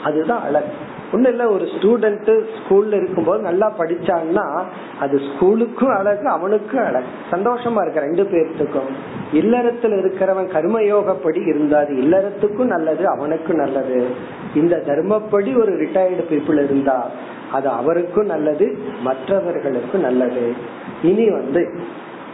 [0.04, 0.72] அதுதான் அழகு.
[1.12, 4.62] ஒண்ணு இல்ல ஒரு ஸ்டூடெண்ட் ஸ்கூல்ல இருக்கும்போது நல்லா படிச்சான்னா
[5.00, 7.04] அது ஸ்கூலுக்கும் அழகு அவனுக்கும் அழகு.
[7.30, 8.92] சந்தோஷமா இருக்கு ரெண்டு பேர்த்துக்கும்.
[9.32, 14.06] இல்லறத்துல இருக்கிறவன் கர்மயோகப்படி இருந்தாது இல்லறத்துக்கும் நல்லது அவனுக்கும் நல்லது.
[14.54, 17.10] இந்த தர்மப்படி ஒரு ரிட்டையர்டு பீப்புள் இருந்தா
[17.52, 20.54] அது அவருக்கும் நல்லது மற்றவர்களுக்கும் நல்லது.
[21.02, 21.70] இனி வந்து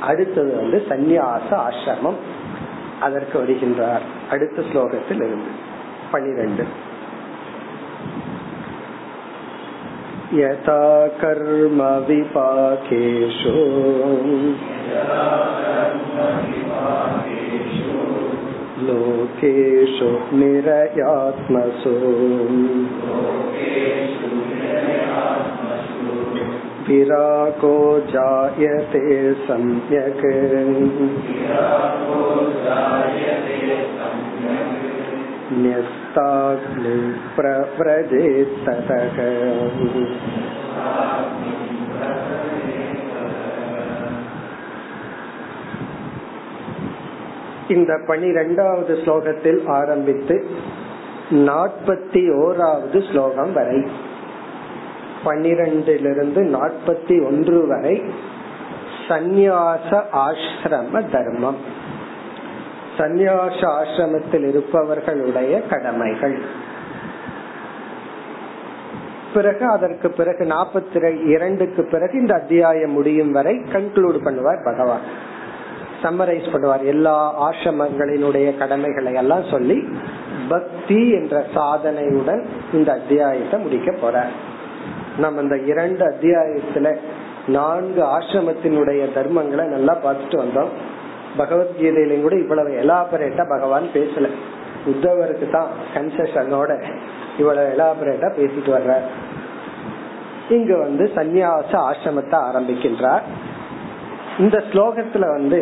[0.01, 2.17] அடுத்தது வந்து சந்நியாச ஆசிரமம்.
[3.01, 4.31] அதற்கு வருகின்றார்.
[4.31, 5.51] அடுத்த ஸ்லோகத்தில் இருந்து.
[6.11, 6.65] பனிரெண்டு.
[10.35, 13.55] यथा कर्म विपाकेषु
[18.87, 21.95] लोकेषु निरयात्मसु।
[26.89, 30.23] विरागो जायते सम्यक्।
[35.64, 36.96] न्यस्ताग्नि
[37.36, 39.18] प्रव्रजेत्ततः
[47.68, 50.36] இந்த பனிரெண்டாவது ஸ்லோகத்தில் ஆரம்பித்து
[51.48, 53.80] நாற்பத்தி ஓராவது ஸ்லோகம் வரை
[55.26, 57.96] பன்னிரண்டிலிருந்து நாற்பத்தி ஒன்று வரை
[59.08, 59.90] சந்நியாச
[60.26, 61.60] ஆசிரம தர்மம்
[62.99, 66.39] சந்நியாச ஆசிரமத்தில் இருப்பவர்களுடைய கடமைகள்.
[69.35, 75.27] பிறகு அதற்கு பிறகு நாற்பத்தி இரண்டுக்கு பிறகு இந்த அத்தியாயம் முடியும் வரை கன்க்ளூட் பண்ணுவார் பகவான்.
[76.03, 79.89] சம்மரைஸ் பண்ணுவார் எல்லா ஆசிரமங்களினுடைய கடமைகளை எல்லாம் சொல்லி
[80.49, 84.27] பக்தி என்ற சாதனையுடன் இந்த அத்தியாயத்தை முடிக்க போற
[85.19, 86.97] நம்ம இந்த இரண்டு அத்தியாயத்துல
[87.47, 90.69] நான்கு ஆசிரமத்தினுடைய தர்மங்களை நல்லா பார்த்துட்டு வந்தோம்.
[91.41, 94.29] பகவத்கீதையிலும் கூட இவ்வளவு எலாபரேட்டா பகவான் பேசல.
[94.87, 96.71] உத்தவருக்கு தான் கன்செஷனோட
[97.39, 98.95] இவ்வளவு எலாபரேட்டா பேசிட்டு வர்ற
[100.57, 103.25] இங்க வந்து சந்நியாச ஆசிரமத்தை ஆரம்பிக்கின்றார்.
[104.39, 105.59] இந்த ஸ்லோகத்துல வந்து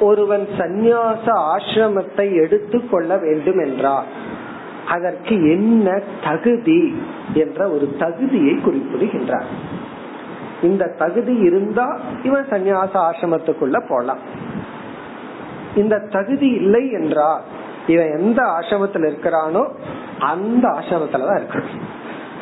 [0.00, 4.10] ஒருவன் சந்நியாச ஆசிரமத்தை எடுத்துக்கொள்ள வேண்டும் என்றார்
[4.86, 5.88] அதற்கு என்ன
[6.24, 6.80] தகுதி
[7.34, 9.50] என்ற ஒரு தகுதியை குறிப்பிடுகின்றார்.
[10.62, 11.86] இந்த தகுதி இருந்தா
[12.22, 14.22] இவன் சந்நியாச ஆசிரமத்துக்குள்ள போலாம்.
[15.76, 17.40] இந்த தகுதி இல்லை என்றால்
[17.86, 19.68] இவன் எந்த ஆசிரமத்தில் இருக்கிறானோ
[20.18, 21.80] அந்த ஆசிரமத்துலதான் இருக்கணும்.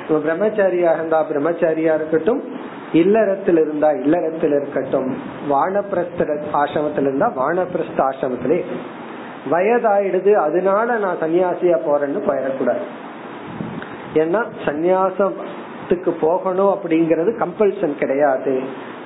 [0.08, 2.42] இவன் பிரம்மச்சாரியா இருந்தா பிரம்மச்சாரியா இருக்கட்டும்
[2.92, 5.16] இல்லறத்தில் இருந்தா இல்லறத்தில் இருக்கட்டும்
[5.50, 8.64] வானப்பிரஸ்த ஆசிரமத்தில் இருந்தா வானப்பிரஸ்த ஆசிரமத்திலே
[9.50, 12.84] வயதாயிடுது அதனால நான் சன்னியாசியா போறேன்னு போயிடக்கூடாது.
[14.14, 18.62] ஏன்னா சந்நியாசத்துக்கு போகணும் அப்படிங்கறது கம்பல்சன் கிடையாது.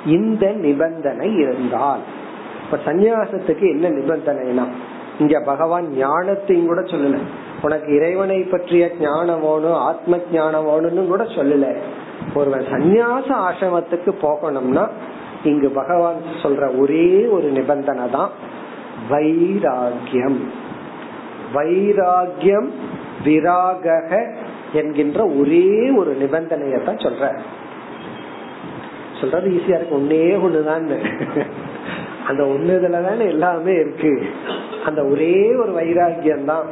[0.06, 2.00] இந்த நிபந்தனை இருந்தால்.
[2.62, 4.66] இப்ப சந்நியாசத்துக்கு என்ன நிபந்தனைனா
[5.18, 7.16] இங்க பகவான் ஞானத்தையும் கூட சொல்லல.
[7.62, 11.66] உனக்கு இறைவனை பற்றிய ஞானம் வேணும் ஆத்ம ஞானம் வேணும்னு கூட சொல்லல.
[12.34, 14.84] ஒருவன் சந்நியாச ஆசிரமத்துக்கு போகணும்னா
[15.44, 18.30] இங்கு பகவான் சொல்ற ஒரே ஒரு நிபந்தனை தான்
[19.10, 20.40] வைராகியம்
[21.54, 22.70] வைராகியம்
[23.24, 23.86] விராக
[24.72, 25.66] என்கின்ற ஒரே
[26.00, 27.24] ஒரு நிபந்தனையை தான் சொல்ற.
[29.20, 29.98] சொல்றது ஈஸியா இருக்கு.
[30.00, 30.86] ஒன்னே ஒண்ணுதான்
[32.26, 34.26] அந்த ஒண்ணுதுல தானே எல்லாமே இருக்கு.
[34.86, 36.66] அந்த ஒரே ஒரு வைராகியம் தான்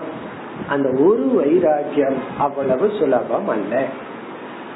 [0.68, 3.84] அந்த ஒரு வைராகியம் அவ்வளவு சுலபம் அல்ல.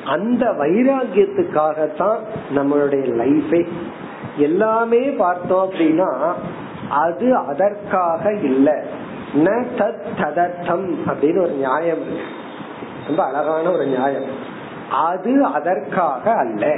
[0.04, 2.18] அந்த வைராகியத்துக்காகத்தான்
[2.56, 3.68] நம்மளுடைய லைஃபே
[4.36, 6.32] எல்லாமே பார்த்தோம் அப்படின்னா
[6.88, 8.74] அது அதற்காக இல்லை.
[9.34, 12.22] ந தத் ததர்த்தம் அப்படின்னு ஒரு நியாயம் இருக்கு.
[13.06, 14.52] ரொம்ப அழகான ஒரு நியாயம்.
[14.90, 16.76] அது அதற்காக அல்ல.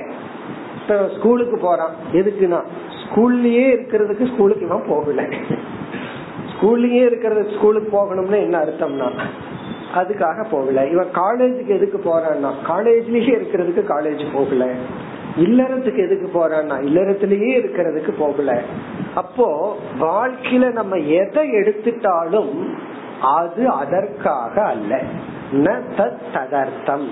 [0.83, 1.91] இப்ப ஸ்கூலுக்கு போறான்.
[2.13, 2.63] எதுக்குன்னா
[3.07, 5.23] ஸ்கூல்லயே இருக்கிறதுக்கு ஸ்கூலுக்கு இவன் போகல.
[6.53, 9.11] ஸ்கூல்லயே இருக்கிறது ஸ்கூலுக்கு போகணும்னு என்ன அர்த்தம்னா
[9.95, 10.87] அதுக்காக போகல.
[10.87, 14.71] இவன் காலேஜுக்கு எதுக்கு போறான்னா காலேஜ்லயே இருக்கிறதுக்கு காலேஜ் போகல.
[15.37, 18.63] இல்லறத்துக்கு எதுக்கு போறான்னா இல்லறத்திலேயே இருக்கிறதுக்கு போகல.
[19.15, 22.75] அப்போ வாழ்க்கையில நம்ம எதை எடுத்துட்டாலும்
[23.23, 25.03] அது அதற்காக அல்ல.
[25.53, 27.07] ந தத் ததர்த்தம்.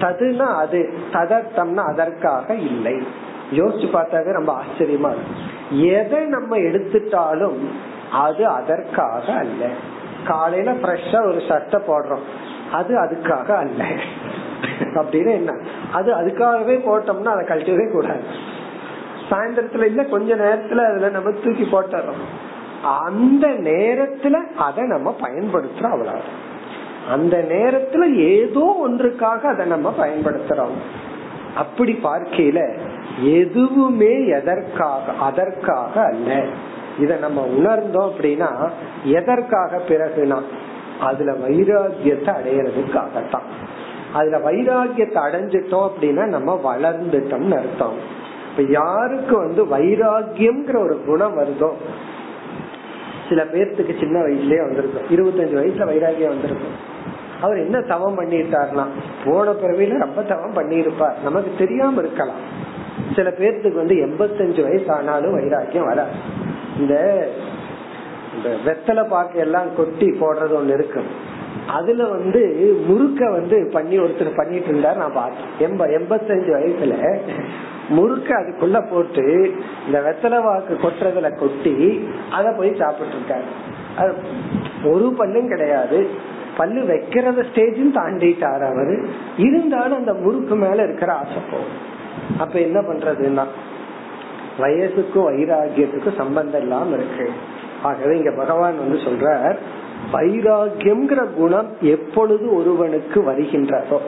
[0.00, 3.02] ததுனா அது ததர்த்தம்னா அதற்காக இல்லை.
[3.50, 7.58] யோசிச்சு பார்த்தாவே ரொம்ப ஆச்சரியமா இருக்கும் எதை நம்ம எடுத்துட்டாலும்
[8.12, 9.68] அது அதற்காக அல்ல.
[10.26, 12.22] காலையில ஃப்ரெஷ்ஷா ஒரு சட்டை போடுறோம்.
[12.72, 13.84] அது அதுக்காக அல்ல.
[14.80, 15.54] அப்படின்னு என்ன?
[15.92, 18.22] அது அதுக்காகவே போட்டோம்னா அதை கழட்டவே கூடாது.
[19.30, 22.20] சாயந்தரத்துல இல்ல கொஞ்ச நேரத்துல அதுல நம்ம தூக்கி போட்டுறோம்.
[22.84, 26.20] அந்த நேரத்துல அதை நம்ம பயன்படுத்துறோம் அவ்வளவு
[27.10, 30.76] அந்த நேரத்துல ஏதோ ஒன்றுக்காக அதை நம்ம பயன்படுத்துறோம்.
[31.54, 32.78] அப்படி பார்க்கையில
[33.18, 36.44] எதுவுமே எதற்காக அதற்காக அல்ல.
[36.98, 38.70] இத நம்ம உணர்ந்தோம் அப்படின்னா
[39.04, 40.42] எதற்காக பிறகுனா
[41.00, 43.48] அதுல வைராகியத்தை அடையிறதுக்காகத்தான்.
[44.12, 48.18] அதுல வைராகியத்தை அடைஞ்சிட்டோம் அப்படின்னா நம்ம வளர்ந்துட்டோம்னு அர்த்தம்.
[48.50, 51.70] இப்ப யாருக்கு வந்து வைராகியம்ங்கிற ஒரு குணம் வருதோ
[53.28, 55.16] சில பேர்த்துக்கு சின்ன வயசுலயே வந்திருக்கும்.
[55.16, 56.88] இருபத்தஞ்சு வயசுல வைராகியம் வந்திருக்கும்.
[57.40, 58.86] அவர் என்ன தவம் பண்ணிட்டார்னா
[59.24, 61.22] போன பிறவியில ரொம்ப தவம் பண்ணியிருப்பார்.
[61.22, 62.68] நமக்கு தெரியாம இருக்கலாம்.
[63.16, 66.06] சில பேர்த்துக்கு வந்து எண்பத்தஞ்சு வயசு ஆனாலும் வைராக்கியம் வர
[66.78, 67.28] இந்த
[68.36, 71.02] இந்த வெத்தலை பாக்கு எல்லாம் கொட்டி போடுறது ஒண்ணு இருக்கு.
[71.66, 72.42] அதுல வந்து
[72.86, 75.50] முறுக்க வந்து பண்ணி ஒருத்தர் பண்ணிட்டு இருந்தார் நான் பார்த்தேன்.
[75.60, 77.18] எண்ப எண்பத்தஞ்சு வயசுல
[77.88, 79.54] முறுக்க அதுக்குள்ள போட்டு
[79.86, 83.48] இந்த வெத்தலை வாக்கு கொட்டுறதுல கொட்டி அத போய் சாப்பிட்டு இருக்காரு.
[83.96, 84.14] அது
[84.84, 86.08] ஒரு பல்லும் கிடையாது.
[86.56, 89.08] பல்லு வைக்கிறத ஸ்டேஜும் தாண்டிட்டாரு அவரு.
[89.36, 91.89] இருந்தாலும் அந்த முறுக்கு மேல இருக்கிற ஆசை போகும்.
[92.38, 93.44] அப்ப என்ன பண்றதுன்னா
[94.58, 97.30] வயசுக்கும் வைராகியத்துக்கும் சம்பந்தம் இல்லாம இருக்கு.
[97.82, 99.56] ஆகவே இங்க பகவான் வந்து சொல்றார்
[100.12, 103.98] வைராகியம்ங்கிற குணம் எப்பொழுது ஒருவனுக்கு வருகின்றதோ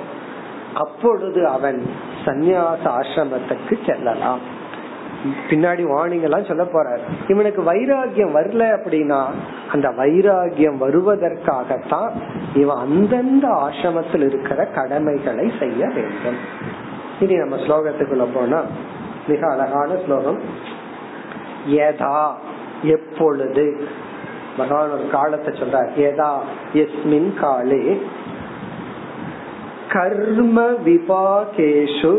[0.75, 1.87] அப்பொழுது அவன்
[2.25, 4.61] சந்நியாச ஆசிரமத்துக்கு செல்லலாம்.
[5.51, 7.01] பின்னாடி வார்னிங் எல்லாம் சொல்ல போறார்.
[7.29, 9.25] இவனுக்கு வைராகியம் வரல அப்படின்னா
[9.73, 12.11] அந்த வைராகியம் வருவதற்காகத்தான்
[12.55, 16.37] இவன் அந்தந்த ஆசிரமத்தில் இருக்கிற கடமைகளை செய்ய வேண்டும்.
[17.23, 18.63] இனி நம்ம ஸ்லோகத்துக்குள்ள போனா
[19.27, 20.41] மிக அழகான ஸ்லோகம்.
[21.67, 22.39] ஏதா
[22.83, 23.89] எப்பொழுது?
[24.57, 25.97] பகவான் ஒரு காலத்தை சொல்றார்.
[25.97, 26.43] ஏதா
[26.75, 28.03] எஸ்மின் காலே.
[29.89, 32.19] கர்ம விபாகேஷு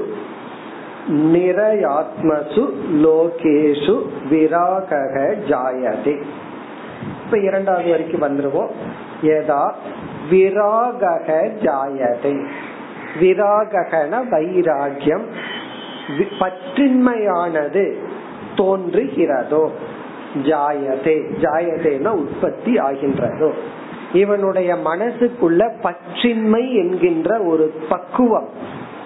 [1.10, 6.24] நிரயாத்மசு லோகேஷு விராகக ஜாயதே.
[7.26, 8.70] இப்ப இரண்டாவது வரைக்கும் வந்துருவோம்.
[9.24, 9.76] ஏதா
[10.32, 12.46] விராகக ஜாயதே.
[13.20, 15.26] விராகன வைராகியம்
[16.40, 17.94] பற்றின்மையானது
[18.56, 19.70] தோன்றுகிறதோ
[20.44, 23.52] ஜாயதே ஜாயதேன உற்பத்தி ஆகின்றதோ.
[24.14, 28.50] இவனுடைய மனசுக்குள்ள பற்றின்மை என்கின்ற ஒரு பக்குவம்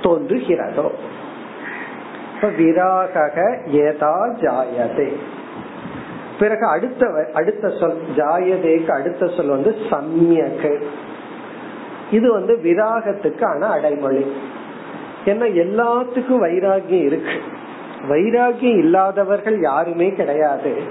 [0.02, 0.92] தோன்றுகிறதோ.
[2.42, 5.16] விராகக ஏதா ஜாயதே.
[6.40, 10.84] பிறகு அடுத்த அடுத்த சொல் ஜாயதேக்கு அடுத்த சொல் வந்து சம்யக்கு.
[12.12, 14.26] இது வந்து விராகத்துக்கான அடைமொழி.
[15.26, 17.42] ஏன்னா எல்லாத்துக்கும் வைராகியம் இருக்கு.
[18.10, 20.82] வைராகியம் இல்லாதவர்கள் யாருமே கிடையாது.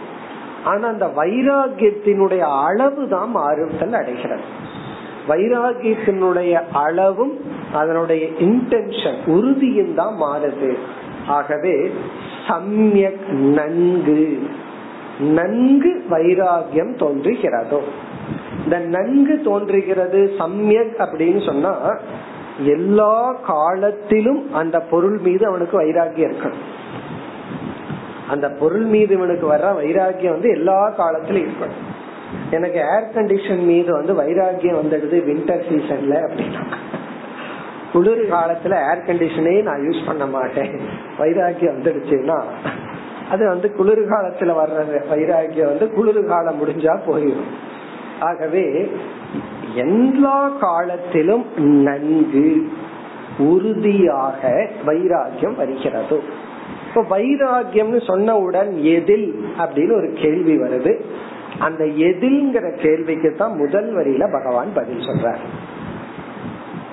[0.64, 4.42] ஆனா அந்த வைராகியத்தினுடைய அளவு தான் மாறுதல் அடைகிறது.
[5.28, 7.40] வைராகியத்தினுடைய அளவும்
[7.72, 10.76] அதனுடைய இன்டென்ஷன் உறுதியும் தான் மாறுது.
[11.26, 11.94] ஆகவே
[12.48, 14.48] சமயக் நன்கு
[15.20, 17.80] நன்கு வைராகியம் தோன்றுகிறதோ.
[18.66, 21.98] இந்த நன்கு தோன்றுகிறது சமயக் அப்படின்னு சொன்னா
[22.58, 26.64] எல்லா காலத்திலும் அந்த பொருள் மீது அவனுக்கு வைராகியம் இருக்கணும்.
[28.28, 31.84] அந்த பொருள் மீது இவனுக்கு வர்ற வைராகியம் வந்து எல்லா காலத்திலும் இருக்கணும்.
[32.50, 36.64] எனக்கு ஏர் கண்டிஷன் மீது வந்து வைராகியம் வந்துடுது வின்டர் சீசன்ல அப்படின்னா.
[37.92, 40.80] குளிர் காலத்துல ஏர் கண்டிஷனே நான் யூஸ் பண்ண மாட்டேன்.
[41.18, 42.42] வைராகியம் வந்துடுச்சுன்னா
[43.30, 47.65] அது வந்து குளிர் காலத்துல வர்ற வைராகியம் வந்து குளிர் காலம் முடிஞ்சா போயிடும்.
[48.20, 48.90] ஆகவே
[49.74, 52.68] எல்லா காலத்திலும் நன்கு
[53.38, 56.22] உறுதியாக வைராகியம் வருகிறது.
[56.88, 61.00] இப்ப வைராகியம்னு சொன்னவுடன் எதில் அப்படின்னு ஒரு கேள்வி வருது.
[61.58, 65.38] அந்த எதில்ங்கிற கேள்விக்கு தான் முதல் வரியில பகவான் பதில் சொல்றார்.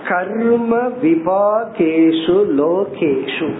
[0.07, 3.53] கர்ம விபாகேஷு லோகேஷு.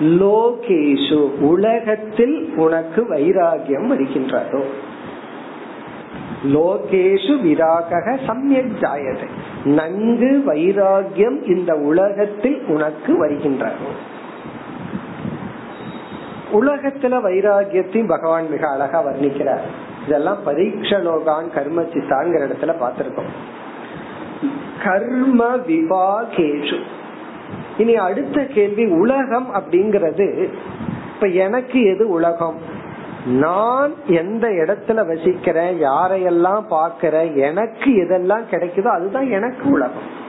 [0.00, 4.62] லோகேஷு உலகத்தில் உனக்கு வைராகியம் வருகின்றதோ.
[6.52, 9.28] லோகேஷு விராக சமயக் ஜாயதை.
[9.64, 13.88] நன்கு வைராகியம் இந்த உலகத்தில் உனக்கு வருகின்றதோ.
[16.52, 19.60] உலகத்துல வைராகியத்தையும் பகவான் மிக அழகா வர்ணிக்கிறார்.
[20.06, 23.30] இதெல்லாம் பரீட்சலோகான் கர்ம சித்தாங்கிற இடத்துல பார்த்திருக்கோம்.
[24.84, 26.80] கர்ம விபாகேஷு.
[27.78, 30.48] இனி அடுத்த கேள்வி உலகம் அப்படிங்கிறது.
[31.14, 32.74] இப்ப எனக்கு எது உலகம்?
[33.26, 40.24] நான் எந்த இடத்துல வசிக்கிறேன் யாரையெல்லாம் பாக்கிறேன் எனக்கு எதெல்லாம் கிடைக்குதோ அதுதான் எனக்கு உலகம்.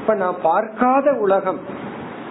[0.00, 1.58] இப்ப நான் பார்க்காத உலகம்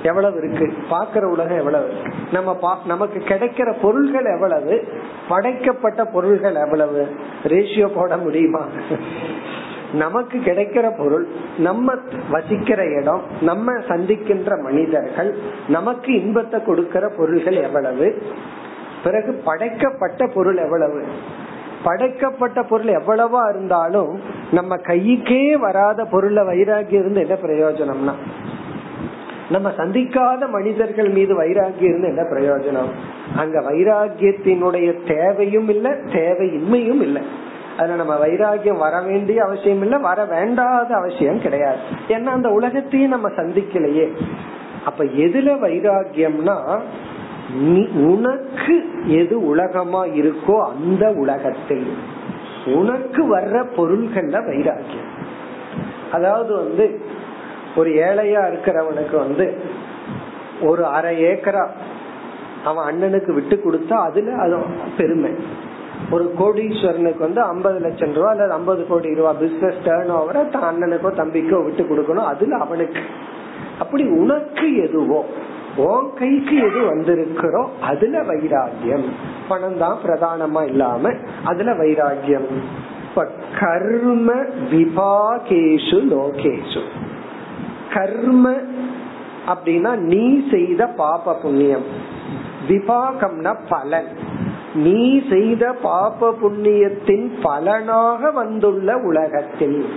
[0.03, 0.73] எவ்வளவு இருக்கு?
[0.89, 2.11] பாக்குற உலகம் எவ்வளவு இருக்கு?
[2.31, 4.83] நம்ம நமக்கு கிடைக்கிற பொருள்கள் எவ்வளவு?
[5.27, 7.07] படைக்கப்பட்ட பொருள்கள் எவ்வளவு?
[7.43, 8.65] ரேஷியோ போட முடியுமா?
[9.93, 11.27] நமக்கு கிடைக்கிற பொருள்
[11.57, 11.93] நம்ம
[12.29, 15.35] வசிக்கிற இடம் நம்ம சந்திக்கின்ற மனிதர்கள்
[15.67, 18.21] நமக்கு இன்பத்தை கொடுக்கிற பொருள்கள் எவ்வளவு?
[19.05, 21.03] பிறகு படைக்கப்பட்ட பொருள் எவ்வளவு?
[21.83, 24.19] படைக்கப்பட்ட பொருள் எவ்வளவா இருந்தாலும்
[24.51, 28.13] நம்ம கைக்கே வராத பொருளை வைராகியம் இருந்து என்ன பிரயோஜனம்னா?
[29.49, 32.91] நம்ம சந்திக்காத மனிதர்கள் மீது வைராகியம் இருந்து என்ன பிரயோஜனம்?
[33.35, 37.21] அங்க வைராகியத்தினுடைய தேவையும் இல்லை தேவையின்மையும் இல்லை.
[37.77, 41.77] அதுல நம்ம வைராகியம் வர வேண்டிய அவசியம் இல்ல வர வேண்டாத அவசியம் கிடையாது.
[42.07, 44.11] ஏன்னா அந்த உலகத்தையும் நம்ம சந்திக்கலையே.
[44.85, 46.79] அப்ப எதுல வைராகியம்னா
[48.05, 51.87] உனக்கு எது உலகமா இருக்கோ அந்த உலகத்தில்
[52.65, 55.11] உனக்கு வர்ற பொருள்கள்ல வைராக்கியம்.
[56.11, 56.99] அதாவது வந்து
[57.75, 59.61] ஒரு ஏழையா இருக்கிறவனுக்கு வந்து
[60.61, 61.69] ஒரு அரை ஏக்கரா
[62.63, 64.57] அவன் அண்ணனுக்கு விட்டு கொடுத்தா அதுல அது
[64.97, 65.31] பெருமை.
[66.11, 71.11] ஒரு கோடீஸ்வரனுக்கு வந்து ஐம்பது லட்சம் ரூபா அல்லது ஐம்பது கோடி ரூபா பிசினஸ் டேர்ன் ஓவரை தன் அண்ணனுக்கோ
[71.21, 73.01] தம்பிக்கோ விட்டு கொடுக்கணும் அதுல அவனுக்கு.
[73.79, 75.25] அப்படி உனக்கு எதுவோ
[75.75, 79.05] உன் கைக்கு எது வந்திருக்கிறோம் அதுல வைராகியம்
[79.47, 81.13] பணம் தான் பிரதானமா இல்லாம
[81.43, 82.47] அதுல வைராகியம்
[83.59, 84.33] கர்ம
[84.71, 86.81] விபாகேஷு லோகேஷு.
[87.93, 88.55] கர்ம
[89.47, 91.83] அப்படின்னா நீ செய்த பாப புண்ணியம்.
[92.69, 94.07] விபாகம்னா பலன்.
[94.75, 99.89] நீ செய்த பாப புண்ணியத்தின் பலனாக வந்துள்ள உலகத்தில்.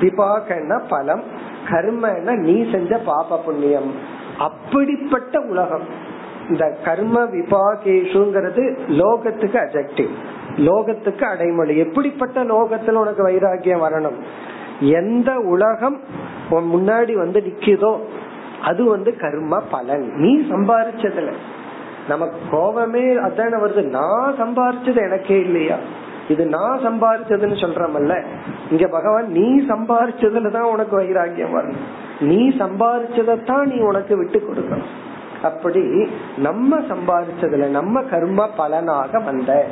[0.00, 1.33] விபாகன பலம்.
[1.68, 3.92] கர்மன நீ செஞ்ச பாப புண்ணியம்.
[4.38, 6.12] அப்படிப்பட்ட உலகம்.
[6.48, 10.08] இந்த கர்ம விபாகேஷுங்கிறது லோகத்துக்கு அஜெக்டிவ்
[10.56, 11.76] லோகத்துக்கு அடைமொழி.
[11.76, 14.16] எப்படிப்பட்ட லோகத்துல உனக்கு வைராகியம் வரணும்?
[14.80, 16.00] எந்த உலகம்
[16.50, 17.98] முன்னாடி வந்து நிக்குதோ
[18.62, 20.12] அது வந்து கர்ம பலன்.
[20.14, 21.32] நீ சம்பாரிச்சதுல.
[22.08, 23.82] நமக்கு கோபமே அதான வருது.
[23.82, 25.76] நான் சம்பாரிச்சது எனக்கே இல்லையா?
[26.28, 28.24] இது நான் சம்பாரிச்சதுன்னு சொல்றமல்ல.
[28.70, 31.84] இங்க பகவான் நீ சம்பாரிச்சதுலதான் உனக்கு வைராக்கியம் வரணும்
[32.20, 35.02] நீ சம்பாரிச்சதான் நீ உனக்கு விட்டு கொடுக்கணும்.
[35.42, 39.66] அப்படி நம்ம சம்பாதிச்சதுல நம்ம கர்ம பலனாக வந்த.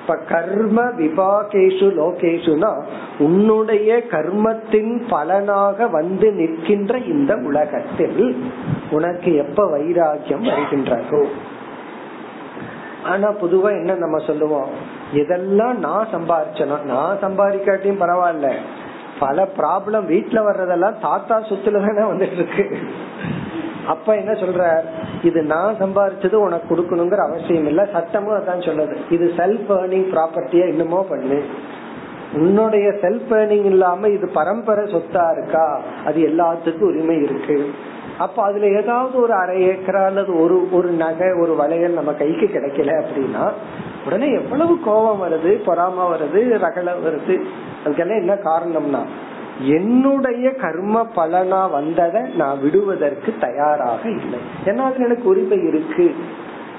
[0.00, 2.84] இப்ப கர்ம விபாகேஷு லோகேஷுனா
[3.18, 8.44] உன்னுடைய கர்மத்தின் பலனாக வந்து நிற்கின்ற இந்த உலகத்தில்
[8.90, 11.24] உனக்கு எப்ப வைராக்கியம் வருகின்றதோ.
[13.04, 14.85] ஆனா பொதுவா என்ன நம்ம சொல்லுவோம்?
[15.12, 16.82] இதெல்லாம் நான் சம்பாரிச்சனா?
[16.82, 18.52] நான் சம்பாதிக்காட்டியும் பரவாயில்ல.
[19.18, 22.78] பல ப்ராப்ளம் வீட்டுல வர்றதெல்லாம் தாத்தா சொத்துல தானே வந்துட்டு இருக்கு
[23.86, 24.82] அப்ப என்ன சொல்ற
[25.22, 27.86] இது நான் சம்பாரிச்சது உனக்கு கொடுக்கணுங்கிற அவசியம் இல்ல.
[27.92, 28.96] சட்டமும் அதான் சொல்லுது.
[29.10, 31.44] இது செல்ஃப் ஏர்னிங் ப்ராப்பர்ட்டியா இன்னுமோ பண்ணு.
[32.34, 35.80] உன்னுடைய செல்ஃப் ஏர்னிங் இல்லாம இது பரம்பரை சொத்தா இருக்கா?
[36.06, 37.70] அது எல்லாத்துக்கும் உரிமை இருக்கு.
[38.18, 43.02] அப்ப அதுல ஏதாவது ஒரு அரை ஏக்கரா அல்லது ஒரு ஒரு நகை ஒரு வளையல் நம்ம கைக்கு கிடைக்கல
[43.02, 43.50] அப்படின்னா
[44.06, 47.40] உடனே எவ்வளவு கோபம் வருது பொறாம வருது ரகல வருது.
[47.84, 49.02] அதுக்கெல்லாம் என்ன காரணம்னா
[49.60, 54.38] என்னுடைய கர்ம பலனா வந்ததை நான் விடுவதற்கு தயாராக இல்லை.
[54.64, 56.14] ஏன்னா அதுல எனக்கு உரிமை இருக்கு.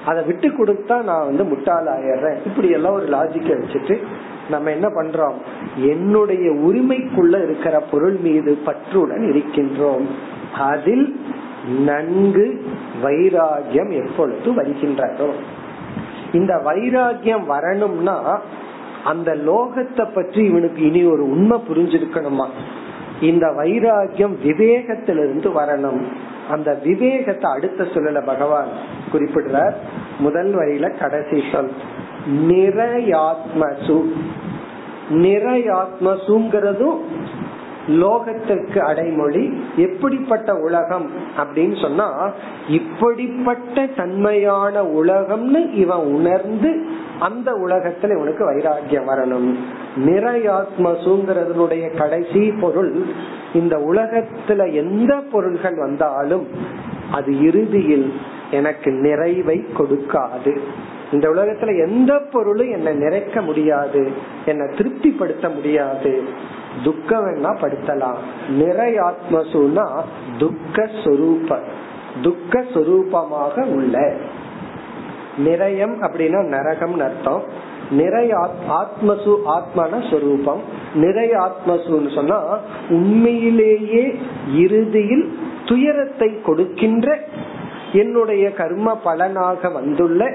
[0.06, 2.36] அதை விட்டு கொடுத்தா நான் வந்து முட்டாளாயிடுறேன்.
[2.46, 3.98] இப்படி எல்லாம் ஒரு லாஜிக்க வச்சுட்டு
[4.50, 5.34] நம்ம என்ன பண்றோம்?
[5.76, 10.06] என்னுடைய உரிமைக்குள்ள இருக்கிற பொருள் மீது பற்றுடன் இருக்கின்றோம்.
[10.54, 11.20] அதில்
[11.78, 12.66] நன்கு
[13.02, 15.30] வைராகியம் எப்பொழுது வருகின்றதோ.
[16.32, 18.40] இந்த வைராகியம் வரணும்னா
[19.04, 22.46] அந்த லோகத்தை பற்றி இவனுக்கு இனி ஒரு உண்மை புரிஞ்சிருக்கணுமா?
[23.20, 26.02] இந்த வைராகியம் விவேகத்திலிருந்து வரணும்.
[26.50, 28.68] அந்த விவேகத்தை அடுத்த சொல்லல பகவான்
[29.12, 29.72] குறிப்பிடுறார்.
[30.18, 31.70] முதல் வரியில கடைசி சொல்.
[32.48, 34.02] நிறையாத்மசு
[35.10, 36.98] நிறையாத்மசுங்கிறதும்
[37.88, 42.30] லோகத்திற்கு அடைமொழி எப்படிப்பட்ட உலகம் அப்படின்னு சொன்னா
[42.68, 46.84] இப்படிப்பட்ட தன்மையான உலகம்னு இவன் உணர்ந்து
[47.18, 49.54] அந்த உலகத்துல இவனுக்கு வைராக்கியம் வரணும்.
[50.06, 53.02] நிறையாத்மசுங்கிறதுனுடைய கடைசி பொருள்
[53.52, 56.46] இந்த உலகத்துல எந்த பொருள்கள் வந்தாலும்
[57.12, 58.12] அது இறுதியில்
[58.50, 60.58] எனக்கு நிறைவை கொடுக்காது.
[61.12, 64.10] இந்த உலகத்துல எந்த பொருளும் என்னை நிறைக்க முடியாது
[64.44, 66.22] என்னை திருப்திப்படுத்த முடியாது.
[66.84, 68.18] துக்கம் வேணா படுத்தலாம்.
[68.58, 70.00] நிறையாத்மசுனா
[70.38, 71.58] துக்க சொரூப
[72.22, 74.12] துக்க சொரூபமாக உள்ள.
[75.44, 77.42] நிறையம் அப்படின்னா நரகம் அர்த்தம்.
[77.90, 80.60] நிறை ஆத்மசு ஆத்மான சொரூபம்.
[80.94, 82.58] நிறை ஆத்மசுன்னு சொன்னா
[82.88, 84.18] உண்மையிலேயே
[84.54, 87.18] இறுதியில் துயரத்தை கொடுக்கின்ற
[87.92, 90.32] என்னுடைய கர்ம பலனாக வந்துள்ள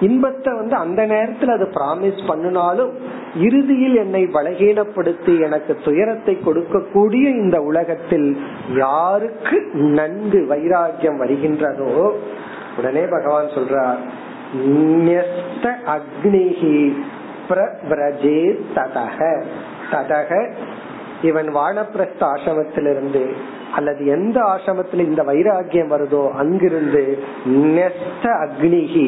[0.00, 2.92] இன்பத்தை வந்து அந்த நேரத்தில் அது பிராமிஸ் பண்ணினாலும்
[3.42, 8.28] இறுதியில் என்னை பலகீனப்படுத்தி எனக்கு துயரத்தை கொடுக்கக்கூடிய இந்த உலகத்தில்
[8.76, 9.58] யாருக்கு
[9.94, 11.90] நன்கு வைராக்கியம் வருகின்றதோ
[12.76, 14.00] உடனே பகவான் சொல்றார்
[15.88, 16.76] அக்னிஹி
[17.84, 18.38] பிரஜே
[18.74, 19.18] ததக
[19.90, 20.30] ததக
[21.22, 23.24] இவன் வானப்பிரஸ்த ஆசிரமத்திலிருந்து
[23.74, 27.02] அல்லது எந்த ஆசிரமத்தில் இந்த வைராகியம் வருதோ அங்கிருந்து
[27.76, 29.06] நெஸ்த அக்னிகி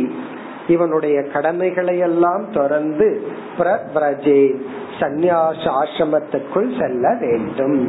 [0.67, 3.07] இவனுடைய கடமைகளை எல்லாம் தொடர்ந்து
[3.93, 4.41] பிரஜே
[4.99, 7.79] சந்நியாச ஆசிரமத்துக்குள் செல்ல வேண்டும்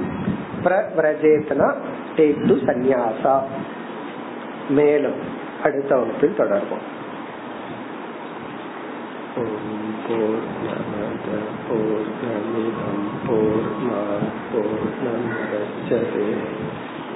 [0.96, 1.68] பிரஜேத்னா
[2.16, 3.36] டேக் டு சந்நியாசா
[4.70, 5.20] மேலும்
[5.62, 6.86] அடுத்த வகுப்பில் தொடர்போம்
[10.04, 11.26] पूर्णमद
[11.66, 16.26] पूर्णमिदं पूर्णात् पूर्णमुदच्यते